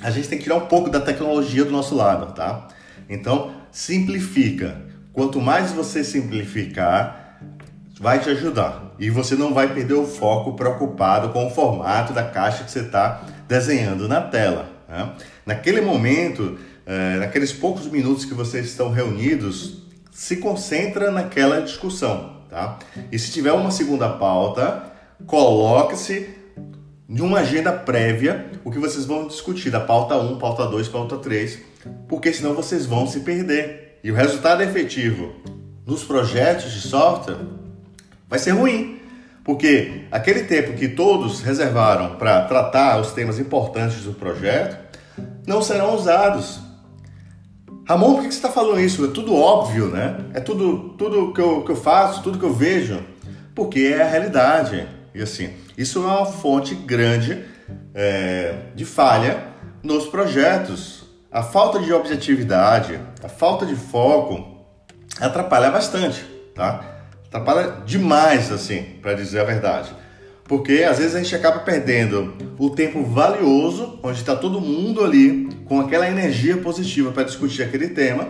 [0.00, 2.68] a gente tem que tirar um pouco da tecnologia do nosso lado, tá?
[3.10, 4.80] Então simplifica.
[5.12, 7.27] Quanto mais você simplificar,
[8.00, 12.24] vai te ajudar e você não vai perder o foco preocupado com o formato da
[12.24, 14.70] caixa que você está desenhando na tela.
[14.88, 15.12] Né?
[15.44, 19.82] Naquele momento, é, naqueles poucos minutos que vocês estão reunidos,
[20.12, 22.38] se concentra naquela discussão.
[22.48, 22.78] Tá?
[23.10, 24.84] E se tiver uma segunda pauta,
[25.26, 26.28] coloque-se
[27.08, 31.16] de uma agenda prévia o que vocês vão discutir, da pauta 1, pauta 2, pauta
[31.16, 31.58] 3,
[32.06, 33.98] porque senão vocês vão se perder.
[34.04, 35.32] E o resultado efetivo
[35.86, 37.38] nos projetos de software
[38.28, 39.00] vai ser ruim.
[39.44, 44.76] Porque aquele tempo que todos reservaram para tratar os temas importantes do projeto
[45.46, 46.60] não serão usados.
[47.86, 49.06] Ramon, por que você está falando isso?
[49.06, 50.18] É tudo óbvio, né?
[50.34, 53.02] É tudo, tudo que, eu, que eu faço, tudo que eu vejo.
[53.54, 54.86] Porque é a realidade.
[55.14, 57.42] E assim, isso é uma fonte grande
[57.94, 59.44] é, de falha
[59.82, 61.04] nos projetos.
[61.32, 64.66] A falta de objetividade, a falta de foco
[65.18, 66.22] atrapalha bastante,
[66.54, 66.97] tá?
[67.28, 69.94] Atrapalha demais, assim, para dizer a verdade.
[70.44, 75.46] Porque às vezes a gente acaba perdendo o tempo valioso, onde está todo mundo ali
[75.66, 78.28] com aquela energia positiva para discutir aquele tema,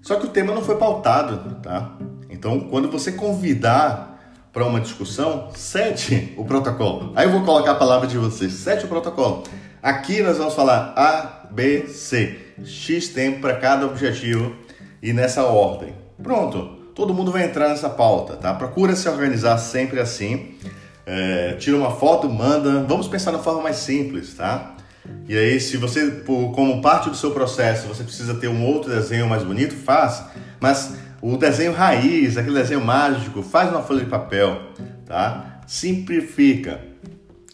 [0.00, 1.94] só que o tema não foi pautado, tá?
[2.30, 4.18] Então, quando você convidar
[4.50, 7.12] para uma discussão, sete o protocolo.
[7.14, 9.44] Aí eu vou colocar a palavra de vocês, sete o protocolo.
[9.82, 14.56] Aqui nós vamos falar A, B, C, X tempo para cada objetivo
[15.02, 15.94] e nessa ordem.
[16.22, 18.54] Pronto todo mundo vai entrar nessa pauta, tá?
[18.54, 20.54] Procura se organizar sempre assim.
[21.06, 22.84] É, tira uma foto, manda.
[22.84, 24.76] Vamos pensar na forma mais simples, tá?
[25.28, 29.28] E aí, se você, como parte do seu processo, você precisa ter um outro desenho
[29.28, 30.30] mais bonito, faça.
[30.60, 34.60] Mas o desenho raiz, aquele desenho mágico, faz uma folha de papel,
[35.06, 35.60] tá?
[35.66, 36.80] Simplifica.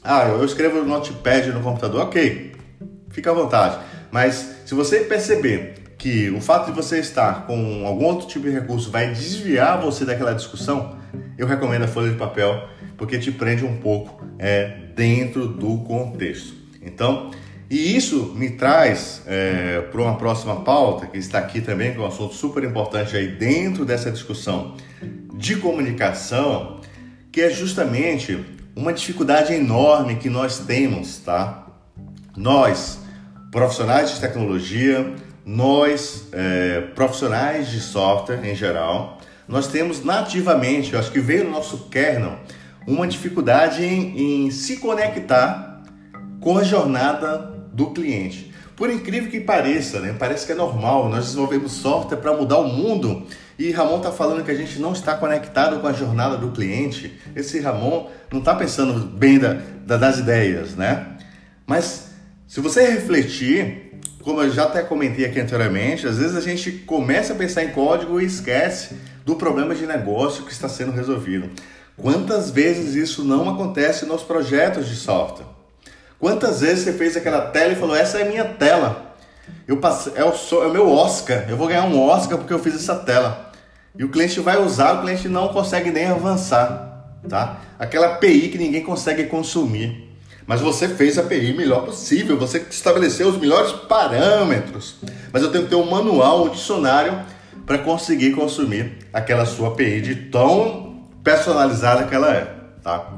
[0.03, 2.55] Ah, eu escrevo no notepad no computador, ok.
[3.11, 3.79] Fica à vontade.
[4.11, 8.53] Mas se você perceber que o fato de você estar com algum outro tipo de
[8.53, 10.99] recurso vai desviar você daquela discussão,
[11.39, 16.55] eu recomendo a folha de papel porque te prende um pouco é, dentro do contexto.
[16.83, 17.31] Então,
[17.69, 22.01] e isso me traz é, para uma próxima pauta que está aqui também, que é
[22.01, 24.77] um assunto super importante aí dentro dessa discussão
[25.35, 26.81] de comunicação,
[27.33, 31.67] que é justamente uma dificuldade enorme que nós temos, tá?
[32.37, 33.01] Nós,
[33.51, 35.15] profissionais de tecnologia,
[35.47, 41.53] nós, é, profissionais de software em geral, nós temos nativamente, eu acho que veio no
[41.53, 42.41] nosso kernel,
[42.85, 45.83] uma dificuldade em, em se conectar
[46.41, 47.39] com a jornada
[47.73, 48.53] do cliente.
[48.75, 50.15] Por incrível que pareça, né?
[50.19, 53.27] parece que é normal, nós desenvolvemos software para mudar o mundo
[53.59, 57.19] e Ramon está falando que a gente não está conectado com a jornada do cliente.
[57.35, 61.17] Esse Ramon não está pensando bem da, da, das ideias, né?
[61.67, 62.11] Mas
[62.47, 63.86] se você refletir,
[64.27, 67.69] como eu já até comentei aqui anteriormente, às vezes a gente começa a pensar em
[67.69, 71.49] código e esquece do problema de negócio que está sendo resolvido.
[71.97, 75.47] Quantas vezes isso não acontece nos projetos de software?
[76.19, 79.15] Quantas vezes você fez aquela tela e falou: Essa é minha tela.
[79.65, 81.49] Eu passei, é, o, é o meu Oscar.
[81.49, 83.53] Eu vou ganhar um Oscar porque eu fiz essa tela.
[83.97, 87.61] E o cliente vai usar, o cliente não consegue nem avançar, tá?
[87.79, 90.06] Aquela API que ninguém consegue consumir.
[90.47, 94.97] Mas você fez a API melhor possível, você estabeleceu os melhores parâmetros.
[95.33, 97.25] Mas eu tenho que ter um manual, um dicionário
[97.67, 103.15] para conseguir consumir aquela sua API de tão personalizada que ela é, tá?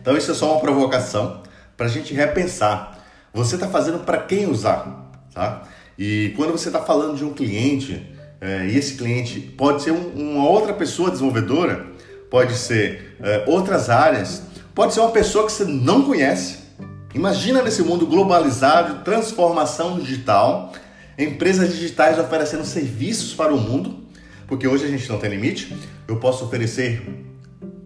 [0.00, 1.42] Então isso é só uma provocação
[1.76, 2.98] para a gente repensar.
[3.34, 5.62] Você está fazendo para quem usar, tá?
[5.98, 10.08] E quando você está falando de um cliente, é, e esse cliente pode ser um,
[10.14, 11.86] uma outra pessoa desenvolvedora,
[12.30, 14.42] pode ser é, outras áreas,
[14.74, 16.58] pode ser uma pessoa que você não conhece.
[17.14, 20.72] Imagina nesse mundo globalizado, transformação digital,
[21.18, 23.98] empresas digitais oferecendo serviços para o mundo,
[24.46, 25.76] porque hoje a gente não tem limite.
[26.06, 27.02] Eu posso oferecer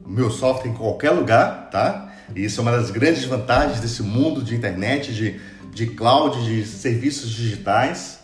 [0.07, 2.13] meu software em qualquer lugar, tá?
[2.35, 5.41] E isso é uma das grandes vantagens desse mundo de internet, de,
[5.73, 8.21] de cloud, de serviços digitais.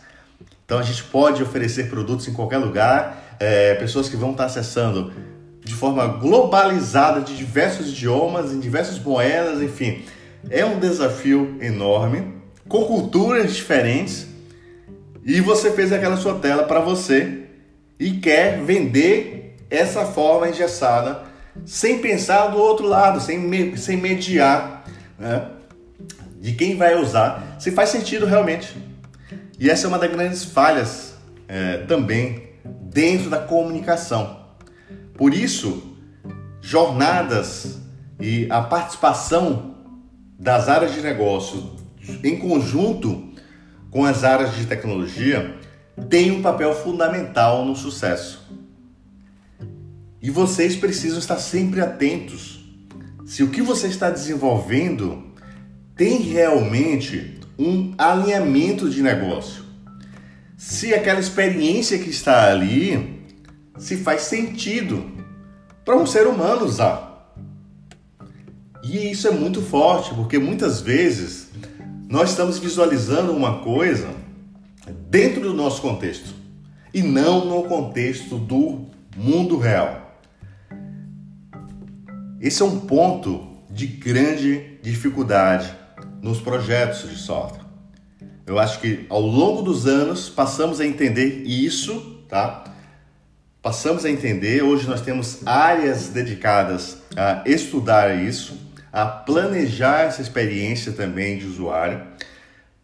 [0.64, 5.12] Então a gente pode oferecer produtos em qualquer lugar, é, pessoas que vão estar acessando
[5.70, 10.02] de forma globalizada de diversos idiomas, em diversas moedas, enfim.
[10.50, 12.34] É um desafio enorme,
[12.68, 14.26] com culturas diferentes,
[15.24, 17.44] e você fez aquela sua tela para você
[18.00, 21.22] e quer vender essa forma engessada
[21.64, 24.84] sem pensar do outro lado, sem, me, sem mediar
[25.16, 25.46] né,
[26.40, 28.76] de quem vai usar, se faz sentido realmente.
[29.56, 31.14] E essa é uma das grandes falhas
[31.46, 34.39] é, também dentro da comunicação.
[35.20, 35.98] Por isso,
[36.62, 37.78] jornadas
[38.18, 39.74] e a participação
[40.38, 41.76] das áreas de negócio
[42.24, 43.28] em conjunto
[43.90, 45.58] com as áreas de tecnologia
[46.08, 48.50] tem um papel fundamental no sucesso.
[50.22, 52.64] E vocês precisam estar sempre atentos
[53.26, 55.22] se o que você está desenvolvendo
[55.94, 59.64] tem realmente um alinhamento de negócio.
[60.56, 63.19] Se aquela experiência que está ali
[63.80, 65.10] se faz sentido
[65.84, 67.34] para um ser humano usar.
[68.84, 71.48] E isso é muito forte, porque muitas vezes
[72.08, 74.08] nós estamos visualizando uma coisa
[75.08, 76.34] dentro do nosso contexto
[76.92, 80.18] e não no contexto do mundo real.
[82.40, 85.74] Esse é um ponto de grande dificuldade
[86.20, 87.64] nos projetos de software.
[88.46, 92.64] Eu acho que ao longo dos anos passamos a entender isso, tá?
[93.62, 98.58] Passamos a entender, hoje nós temos áreas dedicadas a estudar isso,
[98.90, 102.00] a planejar essa experiência também de usuário,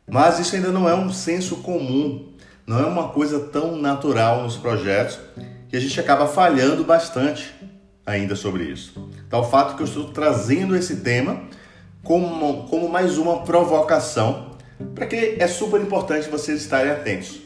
[0.06, 2.30] mas isso ainda não é um senso comum,
[2.66, 5.18] não é uma coisa tão natural nos projetos
[5.70, 7.54] que a gente acaba falhando bastante
[8.04, 9.10] ainda sobre isso.
[9.30, 11.40] Tá o fato que eu estou trazendo esse tema
[12.02, 14.50] como, como mais uma provocação
[14.94, 17.40] para que é super importante vocês estarem atentos,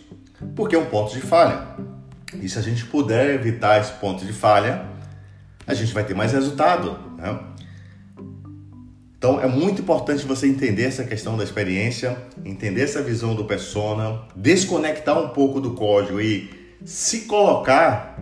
[0.57, 1.91] porque é um ponto de falha.
[2.35, 4.85] E se a gente puder evitar esse ponto de falha,
[5.67, 6.99] a gente vai ter mais resultado.
[7.17, 7.39] Né?
[9.19, 14.23] Então é muito importante você entender essa questão da experiência, entender essa visão do persona,
[14.35, 16.49] desconectar um pouco do código e
[16.85, 18.19] se colocar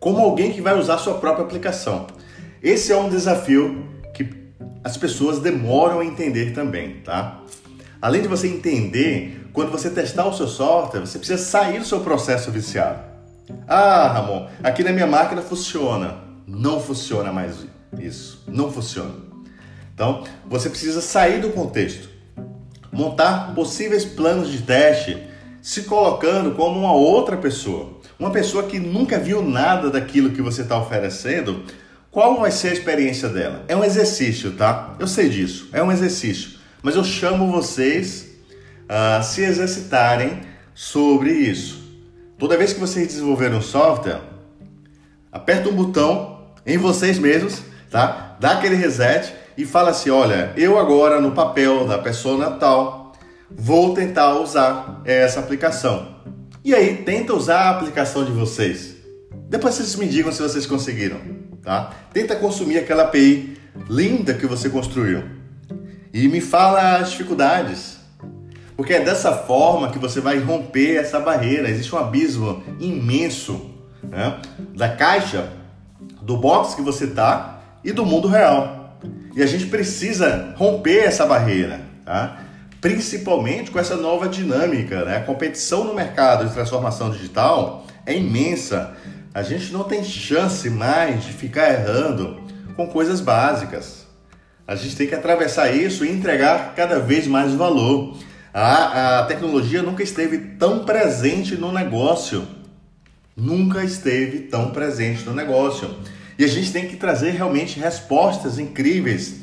[0.00, 2.08] como alguém que vai usar sua própria aplicação.
[2.60, 4.28] Esse é um desafio que
[4.82, 7.40] as pessoas demoram a entender também, tá?
[8.02, 12.00] Além de você entender, quando você testar o seu software, você precisa sair do seu
[12.00, 13.13] processo viciado.
[13.66, 16.16] Ah, Ramon, aqui na minha máquina funciona.
[16.46, 17.66] Não funciona mais
[17.98, 18.42] isso.
[18.46, 19.14] Não funciona.
[19.94, 22.08] Então, você precisa sair do contexto,
[22.90, 25.22] montar possíveis planos de teste,
[25.62, 28.00] se colocando como uma outra pessoa.
[28.18, 31.64] Uma pessoa que nunca viu nada daquilo que você está oferecendo,
[32.10, 33.64] qual vai ser a experiência dela?
[33.68, 34.94] É um exercício, tá?
[34.98, 36.58] Eu sei disso, é um exercício.
[36.82, 38.36] Mas eu chamo vocês
[38.88, 40.40] a se exercitarem
[40.74, 41.83] sobre isso.
[42.44, 44.20] Toda vez que vocês desenvolverem um software,
[45.32, 48.36] aperta um botão em vocês mesmos, tá?
[48.38, 53.12] Dá aquele reset e fala assim: olha, eu agora no papel da pessoa tal
[53.50, 56.16] vou tentar usar essa aplicação.
[56.62, 58.94] E aí, tenta usar a aplicação de vocês.
[59.48, 61.22] Depois vocês me digam se vocês conseguiram,
[61.62, 61.94] tá?
[62.12, 63.56] Tenta consumir aquela API
[63.88, 65.24] linda que você construiu.
[66.12, 68.03] E me fala as dificuldades.
[68.76, 71.68] Porque é dessa forma que você vai romper essa barreira.
[71.68, 73.70] Existe um abismo imenso
[74.02, 74.40] né?
[74.74, 75.48] da caixa,
[76.20, 78.98] do box que você tá e do mundo real.
[79.36, 82.40] E a gente precisa romper essa barreira, tá?
[82.80, 85.04] principalmente com essa nova dinâmica.
[85.04, 85.16] Né?
[85.16, 88.94] A competição no mercado de transformação digital é imensa.
[89.32, 92.40] A gente não tem chance mais de ficar errando
[92.76, 94.06] com coisas básicas.
[94.66, 98.16] A gente tem que atravessar isso e entregar cada vez mais valor.
[98.54, 102.46] A, a tecnologia nunca esteve tão presente no negócio.
[103.36, 105.92] Nunca esteve tão presente no negócio.
[106.38, 109.34] E a gente tem que trazer realmente respostas incríveis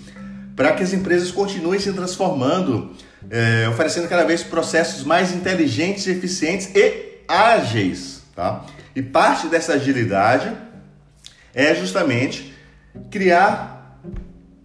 [0.55, 2.95] para que as empresas continuem se transformando
[3.29, 8.21] é, oferecendo cada vez processos mais inteligentes, eficientes e ágeis.
[8.33, 8.65] Tá?
[8.95, 10.55] E parte dessa agilidade
[11.53, 12.53] é justamente
[13.09, 13.99] criar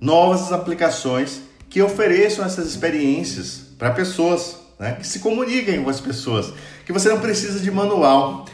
[0.01, 4.97] novas aplicações que ofereçam essas experiências para pessoas, né?
[4.99, 6.53] que se comuniquem com as pessoas,
[6.85, 8.47] que você não precisa de manual.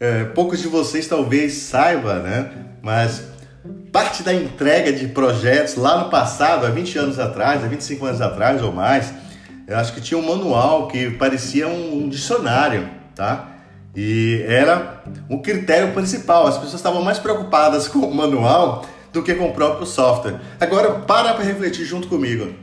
[0.00, 2.50] É, poucos de vocês talvez saibam, né?
[2.82, 3.22] mas
[3.92, 8.20] parte da entrega de projetos lá no passado, há 20 anos atrás, há 25 anos
[8.20, 9.12] atrás ou mais,
[9.66, 13.48] eu acho que tinha um manual que parecia um, dicionário, tá?
[13.94, 16.46] E era o critério principal.
[16.46, 20.40] As pessoas estavam mais preocupadas com o manual do que com o próprio software.
[20.60, 22.54] Agora, para para refletir junto comigo.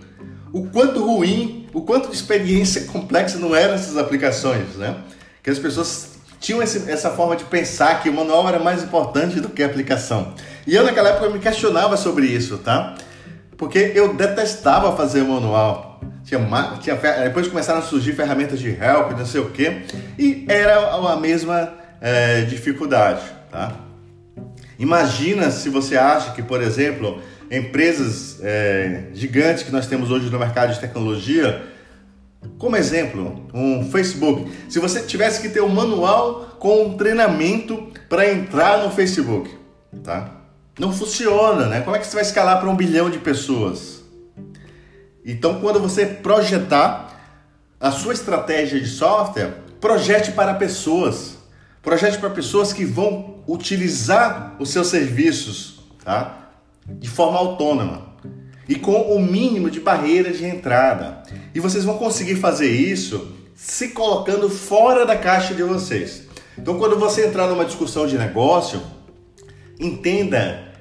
[0.55, 4.95] O quanto ruim, o quanto de experiência complexa não eram essas aplicações, né?
[5.43, 9.41] Que as pessoas tinham esse, essa forma de pensar que o manual era mais importante
[9.41, 10.33] do que a aplicação.
[10.65, 12.95] E eu naquela época me questionava sobre isso, tá?
[13.57, 15.99] Porque eu detestava fazer manual.
[16.23, 16.39] Tinha,
[16.79, 19.81] tinha, depois começaram a surgir ferramentas de help, não sei o que,
[20.17, 23.23] e era a mesma é, dificuldade.
[23.51, 23.73] Tá?
[24.79, 30.39] Imagina se você acha que, por exemplo, empresas é, gigantes que nós temos hoje no
[30.39, 31.63] mercado de tecnologia,
[32.57, 38.31] como exemplo, um Facebook, se você tivesse que ter um manual com um treinamento para
[38.31, 39.49] entrar no Facebook,
[40.03, 40.31] tá?
[40.79, 41.81] Não funciona, né?
[41.81, 44.03] Como é que você vai escalar para um bilhão de pessoas?
[45.25, 47.13] Então, quando você projetar
[47.79, 51.37] a sua estratégia de software, projete para pessoas.
[51.81, 55.75] Projete para pessoas que vão utilizar os seus serviços
[56.05, 56.44] tá?
[56.87, 58.15] De forma autônoma
[58.67, 61.23] e com o mínimo de barreiras de entrada.
[61.53, 66.23] E vocês vão conseguir fazer isso se colocando fora da caixa de vocês.
[66.57, 68.81] Então, quando você entrar numa discussão de negócio,
[69.79, 70.73] entenda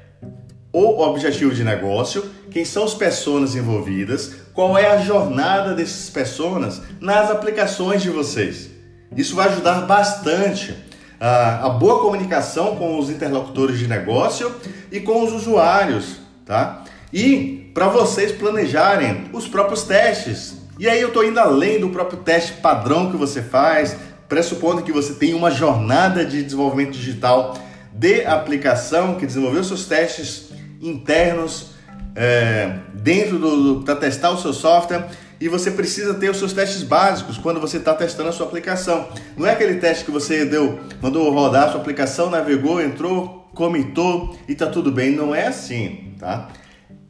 [0.73, 6.81] o objetivo de negócio, quem são as pessoas envolvidas, qual é a jornada dessas pessoas
[7.01, 8.71] nas aplicações de vocês.
[9.17, 10.75] Isso vai ajudar bastante
[11.21, 14.55] a, boa comunicação com os interlocutores de negócio
[14.91, 16.85] e com os usuários, tá?
[17.12, 20.57] E para vocês planejarem os próprios testes.
[20.79, 23.97] E aí eu estou indo além do próprio teste padrão que você faz,
[24.29, 27.57] pressupondo que você tem uma jornada de desenvolvimento digital
[27.93, 30.51] de aplicação que desenvolveu seus testes
[30.81, 31.75] internos
[32.17, 35.07] é, dentro do, para testar o seu software
[35.41, 39.09] e você precisa ter os seus testes básicos quando você está testando a sua aplicação.
[39.37, 44.37] Não é aquele teste que você deu, mandou rodar a sua aplicação, navegou, entrou, comitou
[44.49, 45.11] e está tudo bem.
[45.11, 46.49] Não é assim, tá?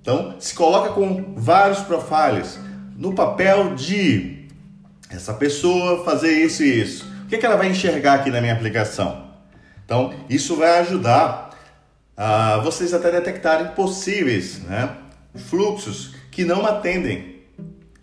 [0.01, 2.59] Então se coloca com vários profiles
[2.97, 4.47] no papel de
[5.11, 7.05] essa pessoa fazer isso e isso.
[7.25, 9.31] O que, é que ela vai enxergar aqui na minha aplicação?
[9.85, 11.51] Então isso vai ajudar
[12.16, 14.91] a vocês até detectarem possíveis né,
[15.35, 17.34] fluxos que não atendem.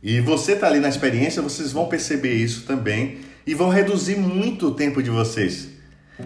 [0.04, 4.68] E você está ali na experiência, vocês vão perceber isso também e vão reduzir muito
[4.68, 5.70] o tempo de vocês.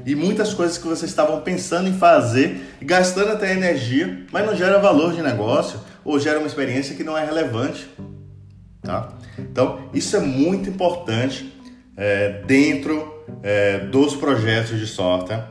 [0.05, 4.80] E muitas coisas que vocês estavam pensando em fazer, gastando até energia, mas não gera
[4.80, 7.88] valor de negócio ou gera uma experiência que não é relevante.
[8.82, 9.13] Tá?
[9.38, 11.53] Então, isso é muito importante
[11.97, 15.45] é, dentro é, dos projetos de software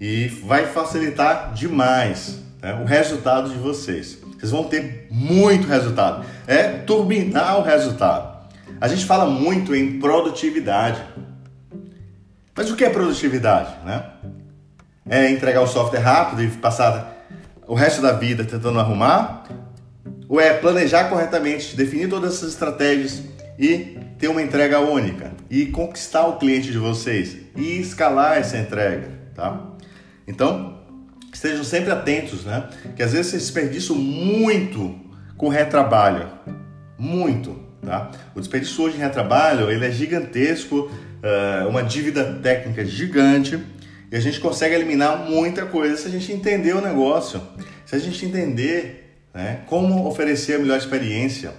[0.00, 4.18] e vai facilitar demais né, o resultado de vocês.
[4.36, 6.24] Vocês vão ter muito resultado.
[6.46, 8.36] É turbinar o resultado.
[8.80, 11.02] A gente fala muito em produtividade.
[12.54, 13.74] Mas o que é produtividade?
[13.84, 14.04] Né?
[15.08, 17.26] É entregar o software rápido e passar
[17.66, 19.44] o resto da vida tentando arrumar?
[20.28, 23.22] Ou é planejar corretamente, definir todas essas estratégias
[23.58, 29.08] e ter uma entrega única e conquistar o cliente de vocês e escalar essa entrega,
[29.34, 29.60] tá?
[30.26, 30.75] Então,
[31.36, 32.68] estejam sempre atentos, né?
[32.96, 34.98] Que às vezes vocês desperdiçam muito
[35.36, 36.28] com retrabalho,
[36.98, 38.10] muito, tá?
[38.34, 43.60] O desperdício hoje em retrabalho ele é gigantesco, uh, uma dívida técnica gigante
[44.10, 47.40] e a gente consegue eliminar muita coisa se a gente entender o negócio,
[47.84, 51.52] se a gente entender né, como oferecer a melhor experiência.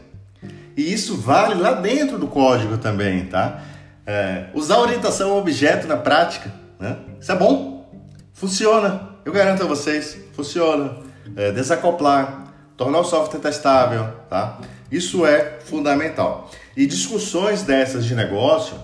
[0.76, 3.64] E isso vale lá dentro do código também, tá?
[4.06, 6.98] É, usar orientação objeto na prática, né?
[7.20, 7.92] Isso é bom,
[8.34, 9.17] funciona.
[9.28, 11.00] Eu garanto a vocês, funciona.
[11.36, 12.46] É, desacoplar,
[12.78, 14.58] tornar o software testável, tá?
[14.90, 16.50] Isso é fundamental.
[16.78, 18.78] E discussões dessas de negócio,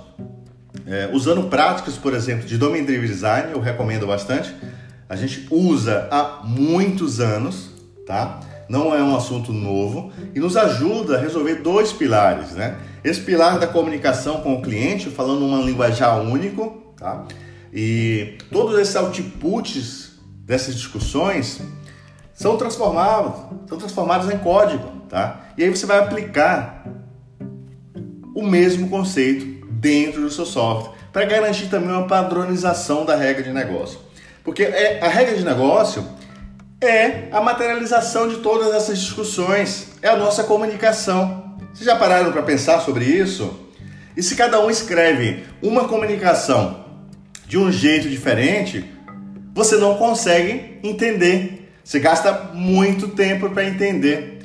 [0.86, 4.54] é, usando práticas, por exemplo, de Domain Driven Design, eu recomendo bastante.
[5.08, 7.70] A gente usa há muitos anos,
[8.06, 8.42] tá?
[8.68, 12.76] Não é um assunto novo e nos ajuda a resolver dois pilares, né?
[13.02, 17.24] Esse pilar da comunicação com o cliente, falando uma linguajar único, tá?
[17.72, 20.13] E todos esses outputs
[20.54, 21.60] dessas discussões
[22.32, 23.34] são transformados,
[23.68, 25.48] são transformados em código, tá?
[25.58, 26.86] E aí você vai aplicar
[28.36, 33.52] o mesmo conceito dentro do seu software para garantir também uma padronização da regra de
[33.52, 34.00] negócio.
[34.44, 36.08] Porque é, a regra de negócio
[36.80, 41.58] é a materialização de todas essas discussões, é a nossa comunicação.
[41.74, 43.60] Vocês já pararam para pensar sobre isso?
[44.16, 46.86] E se cada um escreve uma comunicação
[47.48, 48.94] de um jeito diferente,
[49.54, 51.70] você não consegue entender.
[51.84, 54.40] Você gasta muito tempo para entender.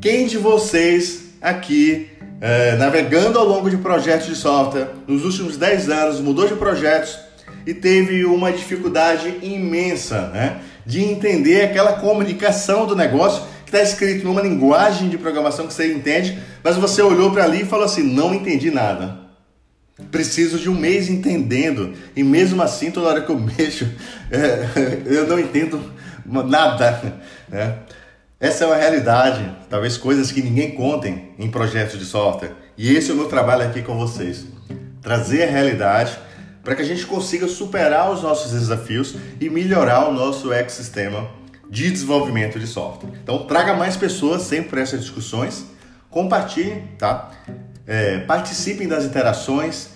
[0.00, 2.08] Quem de vocês aqui,
[2.40, 7.18] é, navegando ao longo de projetos de software, nos últimos 10 anos, mudou de projetos
[7.66, 14.24] e teve uma dificuldade imensa né, de entender aquela comunicação do negócio que está escrito
[14.24, 18.02] numa linguagem de programação que você entende, mas você olhou para ali e falou assim:
[18.02, 19.19] não entendi nada.
[20.10, 21.94] Preciso de um mês entendendo.
[22.14, 23.86] E mesmo assim, toda hora que eu mexo,
[24.30, 25.80] é, eu não entendo
[26.24, 27.20] nada.
[27.48, 27.78] Né?
[28.38, 29.44] Essa é uma realidade.
[29.68, 32.52] Talvez coisas que ninguém contem em projetos de software.
[32.76, 34.46] E esse é o meu trabalho aqui com vocês.
[35.02, 36.18] Trazer a realidade
[36.62, 41.28] para que a gente consiga superar os nossos desafios e melhorar o nosso ecossistema
[41.68, 43.10] de desenvolvimento de software.
[43.22, 45.64] Então, traga mais pessoas sempre para essas discussões.
[46.10, 47.30] Compartilhem, tá?
[47.90, 49.88] É, participem das interações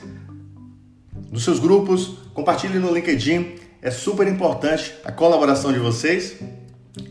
[1.30, 3.55] nos seus grupos, compartilhem no LinkedIn.
[3.80, 6.34] É super importante a colaboração de vocês.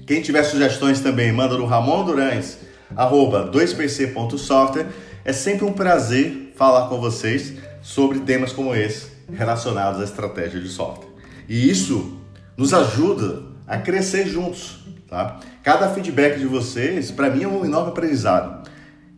[0.06, 2.58] Quem tiver sugestões também, manda no Ramon Durães,
[2.98, 4.88] arroba 2pc.software.
[5.24, 10.68] É sempre um prazer falar com vocês sobre temas como esse relacionados à estratégia de
[10.68, 11.08] software.
[11.48, 12.20] E isso
[12.58, 15.40] nos ajuda a crescer juntos, tá?
[15.64, 18.70] Cada feedback de vocês, para mim, é um enorme aprendizado.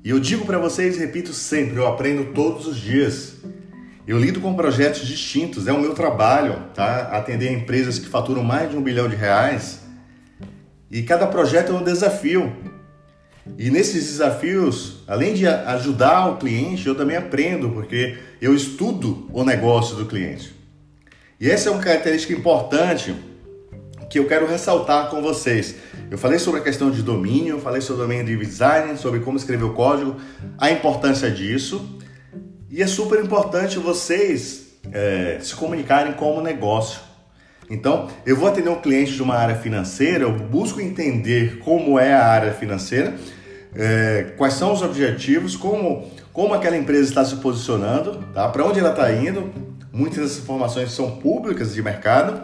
[0.06, 3.38] E eu digo para vocês, repito sempre, eu aprendo todos os dias.
[4.06, 7.10] Eu lido com projetos distintos, é o meu trabalho, tá?
[7.12, 9.80] Atender empresas que faturam mais de um bilhão de reais.
[10.92, 12.56] E cada projeto é um desafio.
[13.58, 19.44] E nesses desafios, além de ajudar o cliente, eu também aprendo, porque eu estudo o
[19.44, 20.54] negócio do cliente.
[21.40, 23.16] E essa é uma característica importante
[24.10, 25.76] que eu quero ressaltar com vocês.
[26.10, 29.38] Eu falei sobre a questão de domínio, falei sobre o domínio de design, sobre como
[29.38, 30.16] escrever o código,
[30.58, 32.00] a importância disso.
[32.70, 37.00] E é super importante vocês é, se comunicarem como negócio.
[37.70, 42.14] Então, eu vou atender um cliente de uma área financeira, eu busco entender como é
[42.14, 43.16] a área financeira,
[43.76, 48.48] é, quais são os objetivos, como, como aquela empresa está se posicionando, tá?
[48.50, 49.52] para onde ela está indo.
[49.92, 52.42] Muitas dessas informações são públicas de mercado,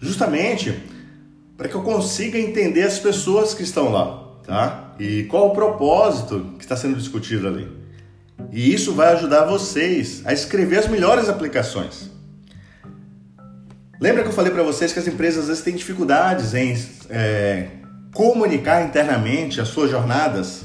[0.00, 0.74] justamente
[1.56, 4.94] para que eu consiga entender as pessoas que estão lá, tá?
[4.98, 7.68] E qual o propósito que está sendo discutido ali.
[8.50, 12.10] E isso vai ajudar vocês a escrever as melhores aplicações.
[14.00, 16.74] Lembra que eu falei para vocês que as empresas às vezes têm dificuldades em
[17.10, 17.68] é,
[18.14, 20.64] comunicar internamente as suas jornadas?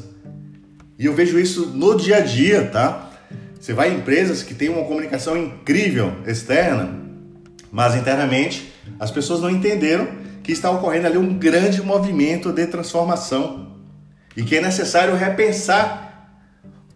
[0.98, 3.12] E eu vejo isso no dia a dia, tá?
[3.60, 6.90] Você vai em empresas que têm uma comunicação incrível externa,
[7.70, 10.08] mas internamente as pessoas não entenderam
[10.44, 13.68] que está ocorrendo ali um grande movimento de transformação
[14.38, 16.06] e que é necessário repensar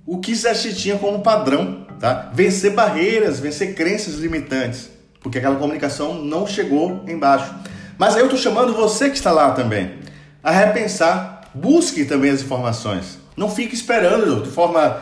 [0.05, 2.31] o que já se tinha como padrão, tá?
[2.33, 4.89] Vencer barreiras, vencer crenças limitantes,
[5.21, 7.53] porque aquela comunicação não chegou embaixo.
[7.97, 9.99] Mas aí eu estou chamando você que está lá também
[10.43, 13.19] a repensar, busque também as informações.
[13.35, 15.01] Não fique esperando de forma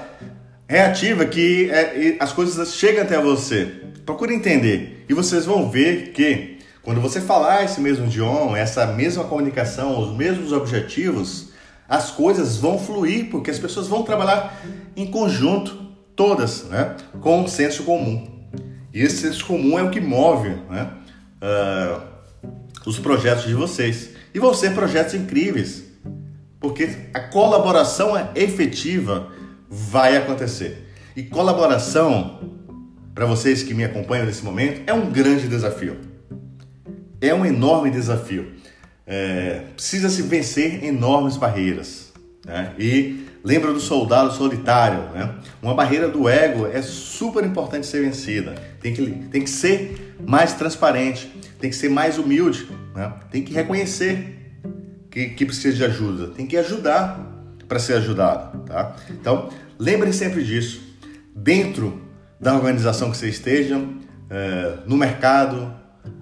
[0.67, 3.65] reativa que é, as coisas cheguem até você.
[4.05, 6.56] Procure entender e vocês vão ver que
[6.87, 11.49] quando você falar esse mesmo idioma, essa mesma comunicação, os mesmos objetivos,
[11.85, 14.57] as coisas vão fluir, porque as pessoas vão trabalhar
[14.95, 15.77] em conjunto,
[16.15, 16.95] todas, né?
[17.19, 18.25] com um senso comum.
[18.93, 20.89] E esse senso comum é o que move né?
[21.41, 22.01] Uh,
[22.85, 24.11] os projetos de vocês.
[24.33, 25.83] E vão ser projetos incríveis,
[26.57, 29.29] porque a colaboração efetiva
[29.69, 30.87] vai acontecer.
[31.17, 32.39] E colaboração,
[33.13, 36.15] para vocês que me acompanham nesse momento, é um grande desafio.
[37.19, 38.53] É um enorme desafio.
[39.05, 42.13] É, Precisa-se vencer enormes barreiras.
[42.45, 42.73] Né?
[42.77, 44.99] E lembra do soldado solitário.
[45.13, 45.35] Né?
[45.61, 48.55] Uma barreira do ego é super importante ser vencida.
[48.81, 53.13] Tem que, tem que ser mais transparente, tem que ser mais humilde, né?
[53.31, 54.37] tem que reconhecer
[55.09, 57.19] que, que precisa de ajuda, tem que ajudar
[57.67, 58.59] para ser ajudado.
[58.65, 58.95] Tá?
[59.09, 59.49] Então,
[59.79, 60.81] lembrem sempre disso.
[61.35, 62.01] Dentro
[62.39, 63.81] da organização que você esteja,
[64.29, 65.73] é, no mercado,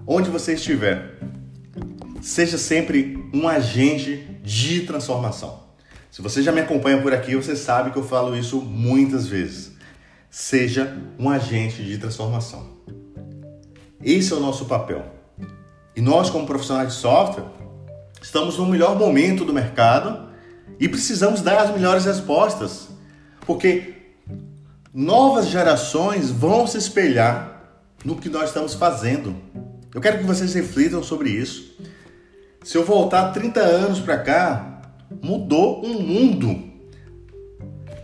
[0.06, 1.18] onde você estiver,
[2.20, 5.64] seja sempre um agente de transformação.
[6.10, 9.72] Se você já me acompanha por aqui, você sabe que eu falo isso muitas vezes.
[10.30, 12.76] Seja um agente de transformação.
[14.02, 15.04] Esse é o nosso papel.
[15.94, 17.46] E nós, como profissionais de software,
[18.22, 20.30] estamos no melhor momento do mercado
[20.78, 22.88] e precisamos dar as melhores respostas.
[23.46, 23.94] Porque
[24.92, 27.62] novas gerações vão se espelhar
[28.04, 29.36] no que nós estamos fazendo.
[29.96, 31.74] Eu quero que vocês reflitam sobre isso.
[32.62, 34.82] Se eu voltar 30 anos para cá,
[35.22, 36.70] mudou um mundo.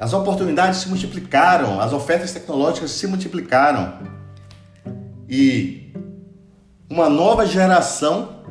[0.00, 3.98] As oportunidades se multiplicaram, as ofertas tecnológicas se multiplicaram.
[5.28, 5.92] E
[6.88, 8.42] uma nova geração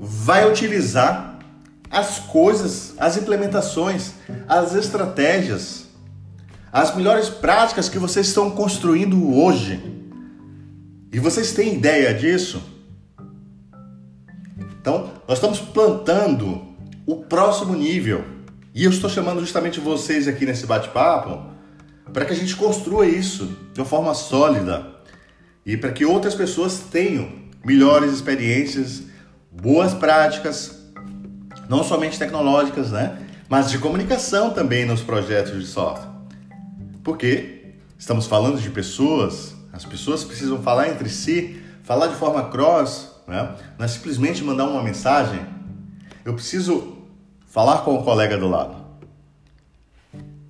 [0.00, 1.40] vai utilizar
[1.90, 4.14] as coisas, as implementações,
[4.48, 5.84] as estratégias,
[6.72, 9.97] as melhores práticas que vocês estão construindo hoje.
[11.12, 12.62] E vocês têm ideia disso?
[14.80, 16.62] Então, nós estamos plantando
[17.06, 18.24] o próximo nível.
[18.74, 21.50] E eu estou chamando justamente vocês aqui nesse bate-papo
[22.12, 24.86] para que a gente construa isso de uma forma sólida
[25.64, 27.30] e para que outras pessoas tenham
[27.64, 29.02] melhores experiências,
[29.50, 30.78] boas práticas,
[31.68, 33.18] não somente tecnológicas, né?
[33.48, 36.10] Mas de comunicação também nos projetos de software.
[37.02, 43.10] Porque estamos falando de pessoas, as pessoas precisam falar entre si, falar de forma cross,
[43.26, 43.54] né?
[43.78, 45.40] não é simplesmente mandar uma mensagem.
[46.24, 46.98] Eu preciso
[47.46, 48.76] falar com o colega do lado.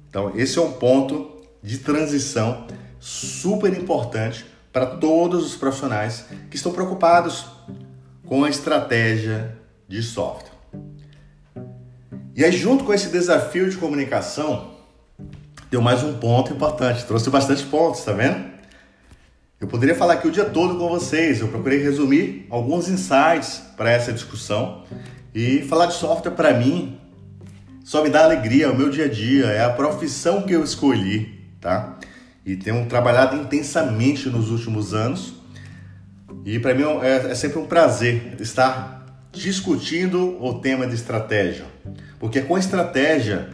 [0.08, 2.66] Então, esse é um ponto de transição
[2.98, 7.46] super importante para todos os profissionais que estão preocupados
[8.26, 9.56] com a estratégia
[9.86, 10.52] de software.
[12.34, 14.70] E aí, junto com esse desafio de comunicação,
[15.70, 17.04] tem mais um ponto importante.
[17.04, 18.57] Trouxe bastante pontos, tá vendo?
[19.61, 21.40] Eu poderia falar aqui o dia todo com vocês.
[21.40, 24.84] Eu procurei resumir alguns insights para essa discussão
[25.34, 26.96] e falar de software para mim
[27.82, 30.62] só me dá alegria, é o meu dia a dia, é a profissão que eu
[30.62, 31.98] escolhi, tá?
[32.44, 35.32] E tenho trabalhado intensamente nos últimos anos.
[36.44, 41.64] E para mim é, é sempre um prazer estar discutindo o tema de estratégia,
[42.20, 43.48] porque é com estratégia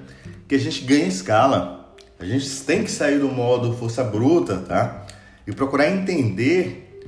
[0.49, 1.95] que a gente ganha escala.
[2.19, 5.04] A gente tem que sair do modo força bruta, tá?
[5.47, 7.01] E procurar entender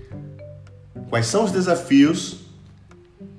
[1.09, 2.47] quais são os desafios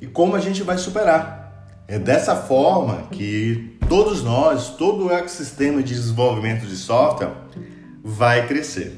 [0.02, 1.48] e como a gente vai superar.
[1.88, 7.32] É dessa forma que todos nós, todo o ecossistema de desenvolvimento de software
[8.04, 8.93] vai crescer.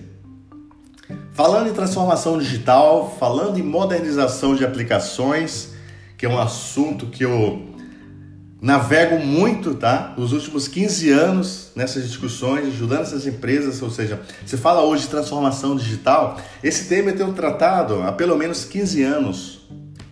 [1.33, 5.73] Falando em transformação digital, falando em modernização de aplicações,
[6.17, 7.68] que é um assunto que eu
[8.61, 10.13] navego muito, tá?
[10.17, 15.09] Nos últimos 15 anos nessas discussões, ajudando essas empresas, ou seja, se fala hoje de
[15.09, 19.61] transformação digital, esse tema eu tenho tratado há pelo menos 15 anos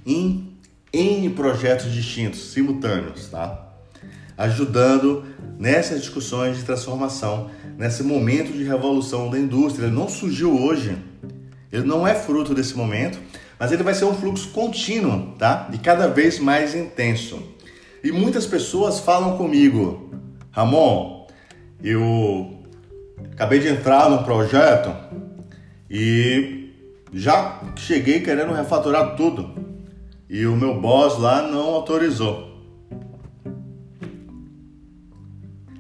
[0.06, 0.54] em
[0.94, 3.66] N projetos distintos, simultâneos, tá?
[4.38, 5.26] Ajudando
[5.60, 9.88] nessas discussões de transformação, nesse momento de revolução da indústria.
[9.88, 10.98] Ele não surgiu hoje,
[11.72, 13.20] ele não é fruto desse momento,
[13.60, 15.70] mas ele vai ser um fluxo contínuo, tá?
[15.74, 17.57] E cada vez mais intenso.
[18.04, 20.12] E muitas pessoas falam comigo,
[20.52, 21.28] Ramon,
[21.84, 22.64] eu
[23.32, 24.96] acabei de entrar num projeto
[25.90, 26.74] e
[27.14, 29.54] já cheguei querendo refaturar tudo
[30.30, 32.48] e o meu boss lá não autorizou.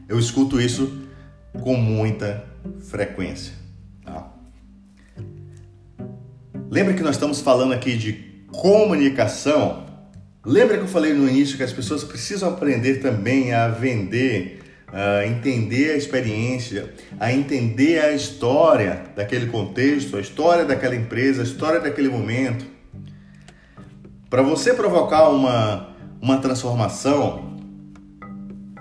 [0.07, 1.01] Eu escuto isso
[1.61, 2.45] com muita
[2.80, 3.53] frequência.
[4.05, 4.32] Tá?
[6.70, 8.13] Lembra que nós estamos falando aqui de
[8.51, 9.87] comunicação?
[10.48, 15.28] Lembra que eu falei no início que as pessoas precisam aprender também a vender, a
[15.28, 21.82] entender a experiência, a entender a história daquele contexto, a história daquela empresa, a história
[21.82, 22.66] daquele momento.
[24.30, 25.89] Para você provocar uma,
[26.22, 27.58] uma transformação,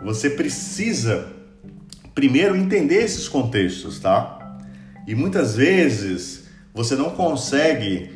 [0.04, 1.32] você precisa
[2.14, 4.60] primeiro entender esses contextos, tá?
[5.04, 8.15] E muitas vezes você não consegue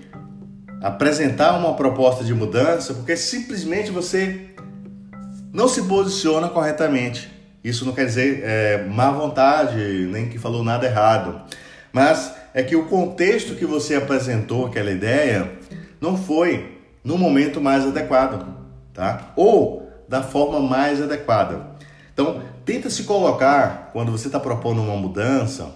[0.80, 4.50] apresentar uma proposta de mudança porque simplesmente você
[5.52, 7.30] não se posiciona corretamente.
[7.62, 9.76] Isso não quer dizer é, má vontade,
[10.10, 11.42] nem que falou nada errado.
[11.92, 15.52] Mas é que o contexto que você apresentou aquela ideia
[16.00, 18.46] não foi no momento mais adequado,
[18.94, 19.32] tá?
[19.36, 21.66] Ou da forma mais adequada.
[22.12, 25.70] Então, tenta se colocar quando você está propondo uma mudança,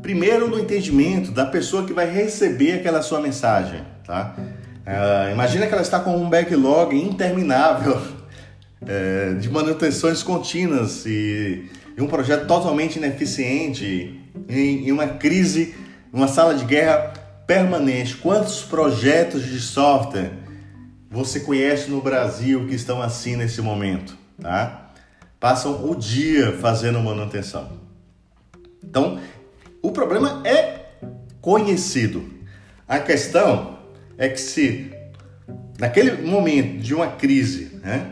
[0.00, 4.34] primeiro no entendimento da pessoa que vai receber aquela sua mensagem, tá?
[4.38, 8.00] Uh, imagina que ela está com um backlog interminável
[8.86, 15.74] é, de manutenções contínuas e, e, um projeto totalmente ineficiente, em, em uma crise,
[16.12, 17.12] uma sala de guerra
[17.46, 18.16] permanente.
[18.16, 20.32] Quantos projetos de software
[21.08, 24.16] você conhece no Brasil que estão assim nesse momento?
[24.40, 24.90] Tá?
[25.38, 27.80] Passam o dia fazendo manutenção.
[28.82, 29.20] Então,
[29.82, 30.86] o problema é
[31.40, 32.24] conhecido.
[32.86, 33.78] A questão
[34.16, 34.92] é que se
[35.78, 38.06] naquele momento de uma crise, né,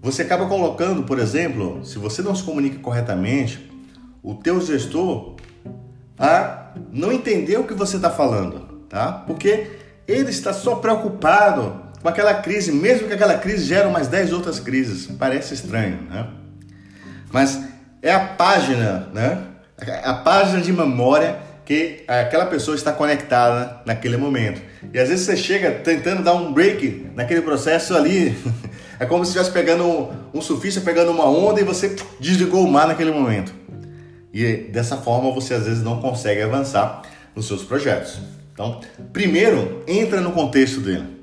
[0.00, 3.70] você acaba colocando, por exemplo, se você não se comunica corretamente,
[4.22, 5.36] o teu gestor
[6.18, 9.12] a não entender o que você está falando, tá?
[9.26, 14.32] Porque ele está só preocupado com aquela crise, mesmo que aquela crise gere mais 10
[14.32, 15.06] outras crises.
[15.18, 16.28] Parece estranho, né?
[17.32, 17.60] Mas
[18.02, 19.49] é a página, né?
[20.02, 24.60] A página de memória que aquela pessoa está conectada naquele momento.
[24.92, 28.36] E às vezes você chega tentando dar um break naquele processo ali
[29.00, 32.70] É como se estivesse pegando um, um surfista pegando uma onda e você desligou o
[32.70, 33.50] mar naquele momento.
[34.30, 37.00] E dessa forma você às vezes não consegue avançar
[37.34, 38.18] nos seus projetos.
[38.52, 38.78] Então,
[39.10, 41.18] primeiro, entra no contexto dele.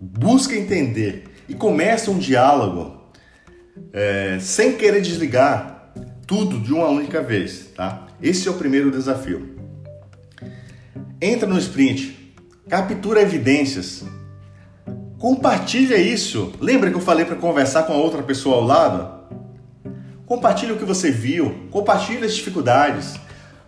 [0.00, 3.10] Busca entender e começa um diálogo
[3.92, 5.79] é, sem querer desligar
[6.30, 8.06] tudo de uma única vez, tá?
[8.22, 9.58] Esse é o primeiro desafio.
[11.20, 12.36] Entra no sprint,
[12.68, 14.04] captura evidências,
[15.18, 16.54] Compartilha isso.
[16.60, 19.20] Lembra que eu falei para conversar com a outra pessoa ao lado?
[20.24, 23.16] Compartilhe o que você viu, compartilhe as dificuldades,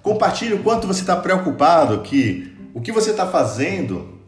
[0.01, 4.19] compartilhe o quanto você está preocupado que o que você está fazendo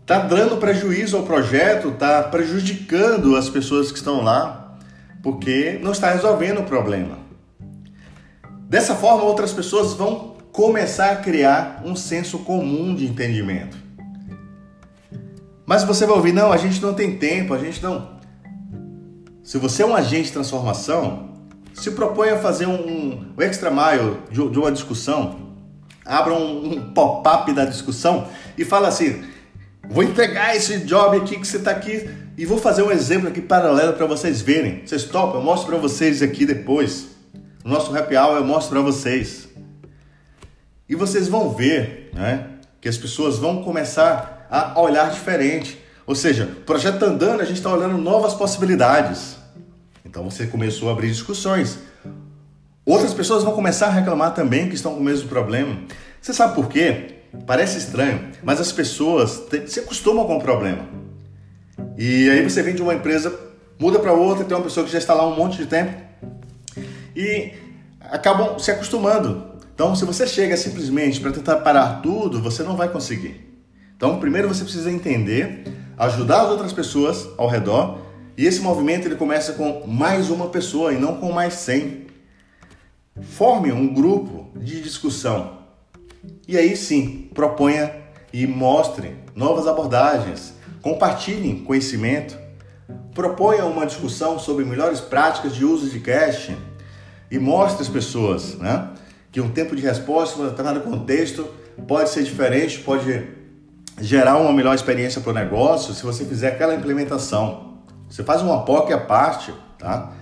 [0.00, 4.78] está dando prejuízo ao projeto, está prejudicando as pessoas que estão lá,
[5.22, 7.25] porque não está resolvendo o problema.
[8.68, 13.76] Dessa forma, outras pessoas vão começar a criar um senso comum de entendimento.
[15.64, 18.16] Mas você vai ouvir, não, a gente não tem tempo, a gente não.
[19.42, 21.30] Se você é um agente de transformação,
[21.74, 25.54] se propõe a fazer um, um extra mile de, de, uma discussão,
[26.04, 28.26] abra um, um pop-up da discussão
[28.58, 29.22] e fala assim:
[29.88, 33.40] vou entregar esse job aqui que você está aqui e vou fazer um exemplo aqui
[33.40, 34.82] paralelo para vocês verem.
[34.84, 35.40] Vocês topam?
[35.40, 37.15] Eu mostro para vocês aqui depois.
[37.66, 39.48] No nosso happy hour eu mostro para vocês.
[40.88, 42.46] E vocês vão ver né,
[42.80, 45.76] que as pessoas vão começar a olhar diferente.
[46.06, 49.36] Ou seja, o projeto está andando, a gente está olhando novas possibilidades.
[50.04, 51.80] Então você começou a abrir discussões.
[52.84, 55.76] Outras pessoas vão começar a reclamar também que estão com o mesmo problema.
[56.22, 57.16] Você sabe por quê?
[57.48, 60.88] Parece estranho, mas as pessoas se acostumam com o problema.
[61.98, 63.36] E aí você vem de uma empresa,
[63.76, 66.05] muda para outra, tem uma pessoa que já está lá um monte de tempo
[67.16, 67.54] e
[68.00, 69.56] acabam se acostumando.
[69.74, 73.46] Então, se você chega simplesmente para tentar parar tudo, você não vai conseguir.
[73.96, 75.64] Então, primeiro você precisa entender,
[75.96, 77.98] ajudar as outras pessoas ao redor,
[78.36, 82.06] e esse movimento ele começa com mais uma pessoa e não com mais 100.
[83.22, 85.58] Forme um grupo de discussão.
[86.46, 87.90] E aí sim, proponha
[88.32, 90.52] e mostre novas abordagens,
[90.82, 92.38] compartilhem conhecimento,
[93.14, 96.54] proponha uma discussão sobre melhores práticas de uso de cache
[97.30, 98.90] e mostre às pessoas né,
[99.32, 101.46] que um tempo de resposta determinado contexto
[101.86, 103.24] pode ser diferente, pode
[104.00, 107.78] gerar uma melhor experiência para o negócio se você fizer aquela implementação.
[108.08, 110.12] Você faz uma POC à parte, tá?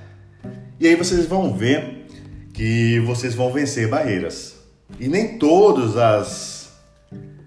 [0.80, 2.06] E aí vocês vão ver
[2.52, 4.54] que vocês vão vencer barreiras.
[4.98, 6.72] E nem todos as,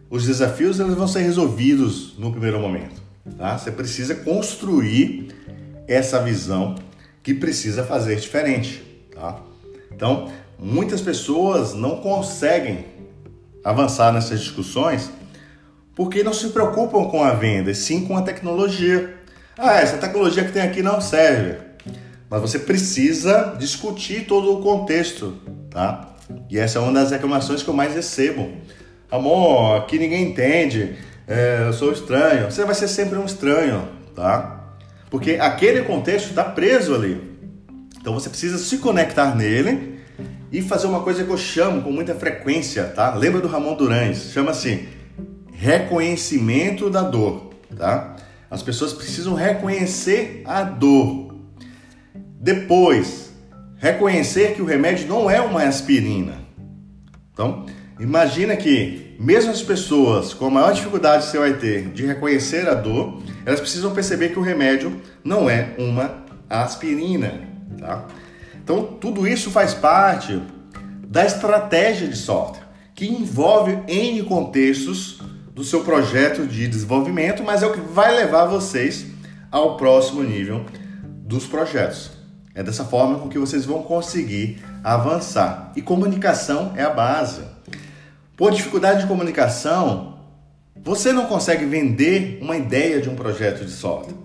[0.09, 3.01] os desafios eles vão ser resolvidos no primeiro momento.
[3.37, 3.57] Tá?
[3.57, 5.29] Você precisa construir
[5.87, 6.75] essa visão
[7.21, 8.86] que precisa fazer diferente.
[9.19, 9.39] Tá?
[9.91, 12.85] Então, muitas pessoas não conseguem
[13.63, 15.09] avançar nessas discussões
[15.95, 19.15] porque não se preocupam com a venda, sim com a tecnologia.
[19.57, 21.57] Ah, essa tecnologia que tem aqui não serve.
[22.29, 25.33] Mas você precisa discutir todo o contexto,
[25.71, 26.15] tá?
[26.49, 28.51] E essa é uma das reclamações que eu mais recebo.
[29.09, 30.95] Amor, aqui ninguém entende,
[31.27, 32.51] é, eu sou estranho.
[32.51, 34.75] Você vai ser sempre um estranho, tá?
[35.09, 37.26] Porque aquele contexto está preso ali.
[38.07, 39.99] Então você precisa se conectar nele
[40.49, 43.13] e fazer uma coisa que eu chamo com muita frequência, tá?
[43.13, 44.31] Lembra do Ramon Durães?
[44.31, 44.87] Chama assim
[45.51, 48.15] reconhecimento da dor, tá?
[48.49, 51.35] As pessoas precisam reconhecer a dor.
[52.39, 53.33] Depois,
[53.75, 56.35] reconhecer que o remédio não é uma aspirina.
[57.33, 57.65] Então,
[57.99, 62.69] imagina que mesmo as pessoas com a maior dificuldade que você vai ter de reconhecer
[62.69, 64.95] a dor, elas precisam perceber que o remédio
[65.25, 68.05] não é uma aspirina, tá?
[68.63, 70.41] Então, tudo isso faz parte
[71.07, 75.21] da estratégia de software, que envolve N contextos
[75.53, 79.05] do seu projeto de desenvolvimento, mas é o que vai levar vocês
[79.51, 80.65] ao próximo nível
[81.03, 82.11] dos projetos.
[82.53, 85.71] É dessa forma com que vocês vão conseguir avançar.
[85.75, 87.41] E comunicação é a base.
[88.35, 90.19] Por dificuldade de comunicação,
[90.75, 94.15] você não consegue vender uma ideia de um projeto de software.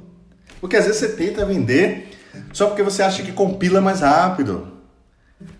[0.60, 2.10] Porque às vezes você tenta vender
[2.52, 4.68] só porque você acha que compila mais rápido.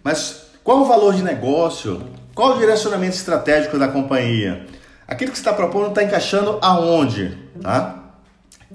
[0.03, 2.03] Mas qual o valor de negócio?
[2.35, 4.67] Qual o direcionamento estratégico da companhia?
[5.07, 7.37] Aquilo que você está propondo está encaixando aonde?
[7.61, 8.15] Tá?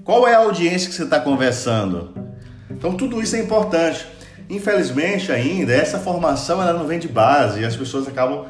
[0.03, 2.13] Qual é a audiência que você está conversando?
[2.69, 4.05] Então tudo isso é importante.
[4.49, 8.45] Infelizmente ainda, essa formação ela não vem de base e as pessoas acabam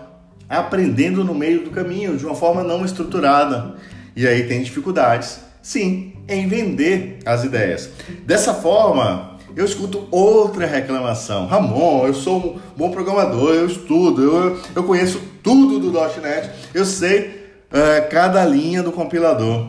[0.49, 3.75] aprendendo no meio do caminho, de uma forma não estruturada.
[4.15, 7.89] E aí tem dificuldades, sim, em vender as ideias.
[8.25, 11.47] Dessa forma, eu escuto outra reclamação.
[11.47, 15.91] Ramon, eu sou um bom programador, eu estudo, eu, eu conheço tudo do
[16.21, 19.67] .NET, eu sei é, cada linha do compilador.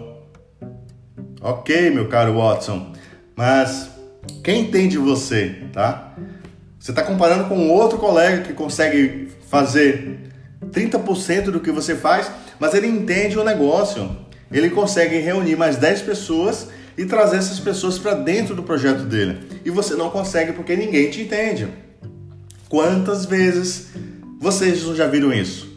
[1.40, 2.92] Ok, meu caro Watson,
[3.34, 3.88] mas
[4.44, 6.12] quem entende você, tá?
[6.78, 10.18] Você está comparando com outro colega que consegue fazer
[10.70, 12.30] 30% do que você faz,
[12.60, 14.18] mas ele entende o negócio.
[14.52, 16.68] Ele consegue reunir mais 10 pessoas
[16.98, 19.38] e trazer essas pessoas para dentro do projeto dele.
[19.64, 21.68] E você não consegue porque ninguém te entende.
[22.68, 23.88] Quantas vezes
[24.38, 25.68] vocês já viram isso?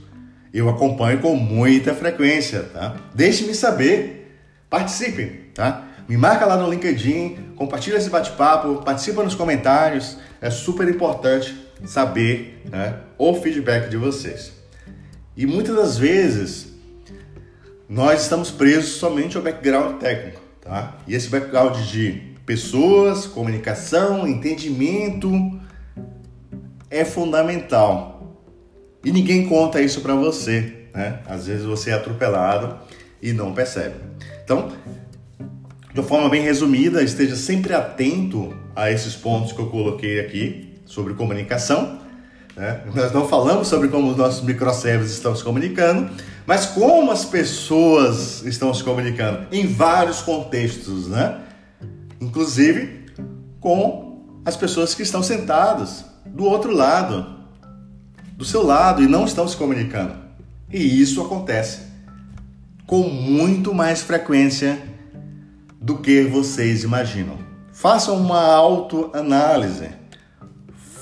[0.54, 2.98] eu acompanho com muita frequência, tá?
[3.16, 4.38] Deixe-me saber,
[4.70, 5.88] participe, tá?
[6.08, 11.56] Me marca lá no LinkedIn, compartilha esse bate-papo, participa nos comentários, é super importante
[11.86, 14.52] saber né, o feedback de vocês.
[15.38, 16.68] E muitas das vezes
[17.88, 20.98] nós estamos presos somente ao background técnico, tá?
[21.08, 25.60] E esse background de pessoas, comunicação, entendimento
[26.90, 28.38] é fundamental.
[29.04, 31.20] E ninguém conta isso para você, né?
[31.26, 32.78] Às vezes você é atropelado
[33.22, 33.96] e não percebe.
[34.44, 34.72] Então,
[35.94, 41.14] de forma bem resumida, esteja sempre atento a esses pontos que eu coloquei aqui sobre
[41.14, 42.00] comunicação.
[42.56, 42.82] Né?
[42.94, 46.12] Nós não falamos sobre como os nossos microservices estão se comunicando,
[46.46, 51.42] mas como as pessoas estão se comunicando em vários contextos, né?
[52.20, 53.06] Inclusive
[53.60, 57.42] com as pessoas que estão sentadas do outro lado,
[58.36, 60.16] do seu lado e não estão se comunicando.
[60.72, 61.92] E isso acontece
[62.88, 64.82] com muito mais frequência
[65.80, 67.38] do que vocês imaginam.
[67.72, 69.90] Façam uma autoanálise.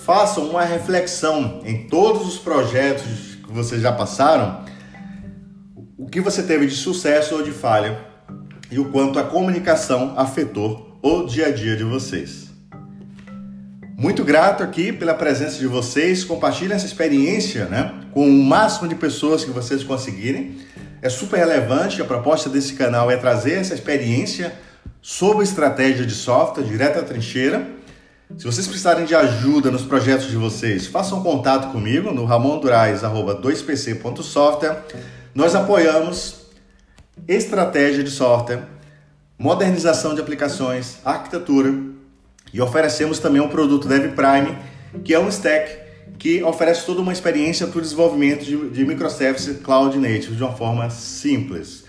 [0.06, 4.64] Façam uma reflexão em todos os projetos que vocês já passaram,
[6.00, 8.00] o que você teve de sucesso ou de falha
[8.72, 12.48] e o quanto a comunicação afetou o dia a dia de vocês.
[13.98, 16.24] Muito grato aqui pela presença de vocês.
[16.24, 20.56] Compartilhem essa experiência né, com o máximo de pessoas que vocês conseguirem.
[21.02, 22.02] É super relevante.
[22.02, 24.54] A proposta desse canal é trazer essa experiência
[25.02, 27.68] sobre estratégia de software direto à trincheira.
[28.38, 34.86] Se vocês precisarem de ajuda nos projetos de vocês, façam contato comigo no ramondurais.2pc.software.
[35.34, 36.48] Nós apoiamos
[37.28, 38.64] estratégia de software,
[39.38, 41.74] modernização de aplicações, arquitetura
[42.52, 44.58] e oferecemos também um produto Dev Prime,
[45.04, 49.62] que é um stack que oferece toda uma experiência para o desenvolvimento de, de microservices
[49.62, 51.86] cloud native de uma forma simples,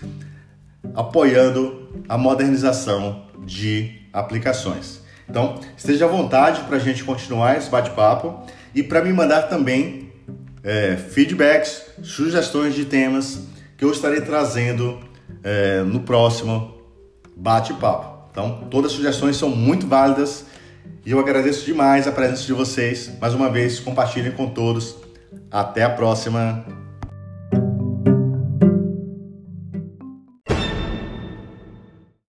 [0.93, 5.01] apoiando a modernização de aplicações.
[5.27, 10.00] Então, esteja à vontade para a gente continuar esse bate-papo e para me mandar também
[10.63, 13.39] é, feedbacks, sugestões de temas
[13.77, 14.99] que eu estarei trazendo
[15.43, 16.77] é, no próximo
[17.35, 18.29] bate-papo.
[18.31, 20.45] Então, todas as sugestões são muito válidas
[21.05, 23.11] e eu agradeço demais a presença de vocês.
[23.19, 24.95] Mais uma vez, compartilhem com todos.
[25.49, 26.80] Até a próxima.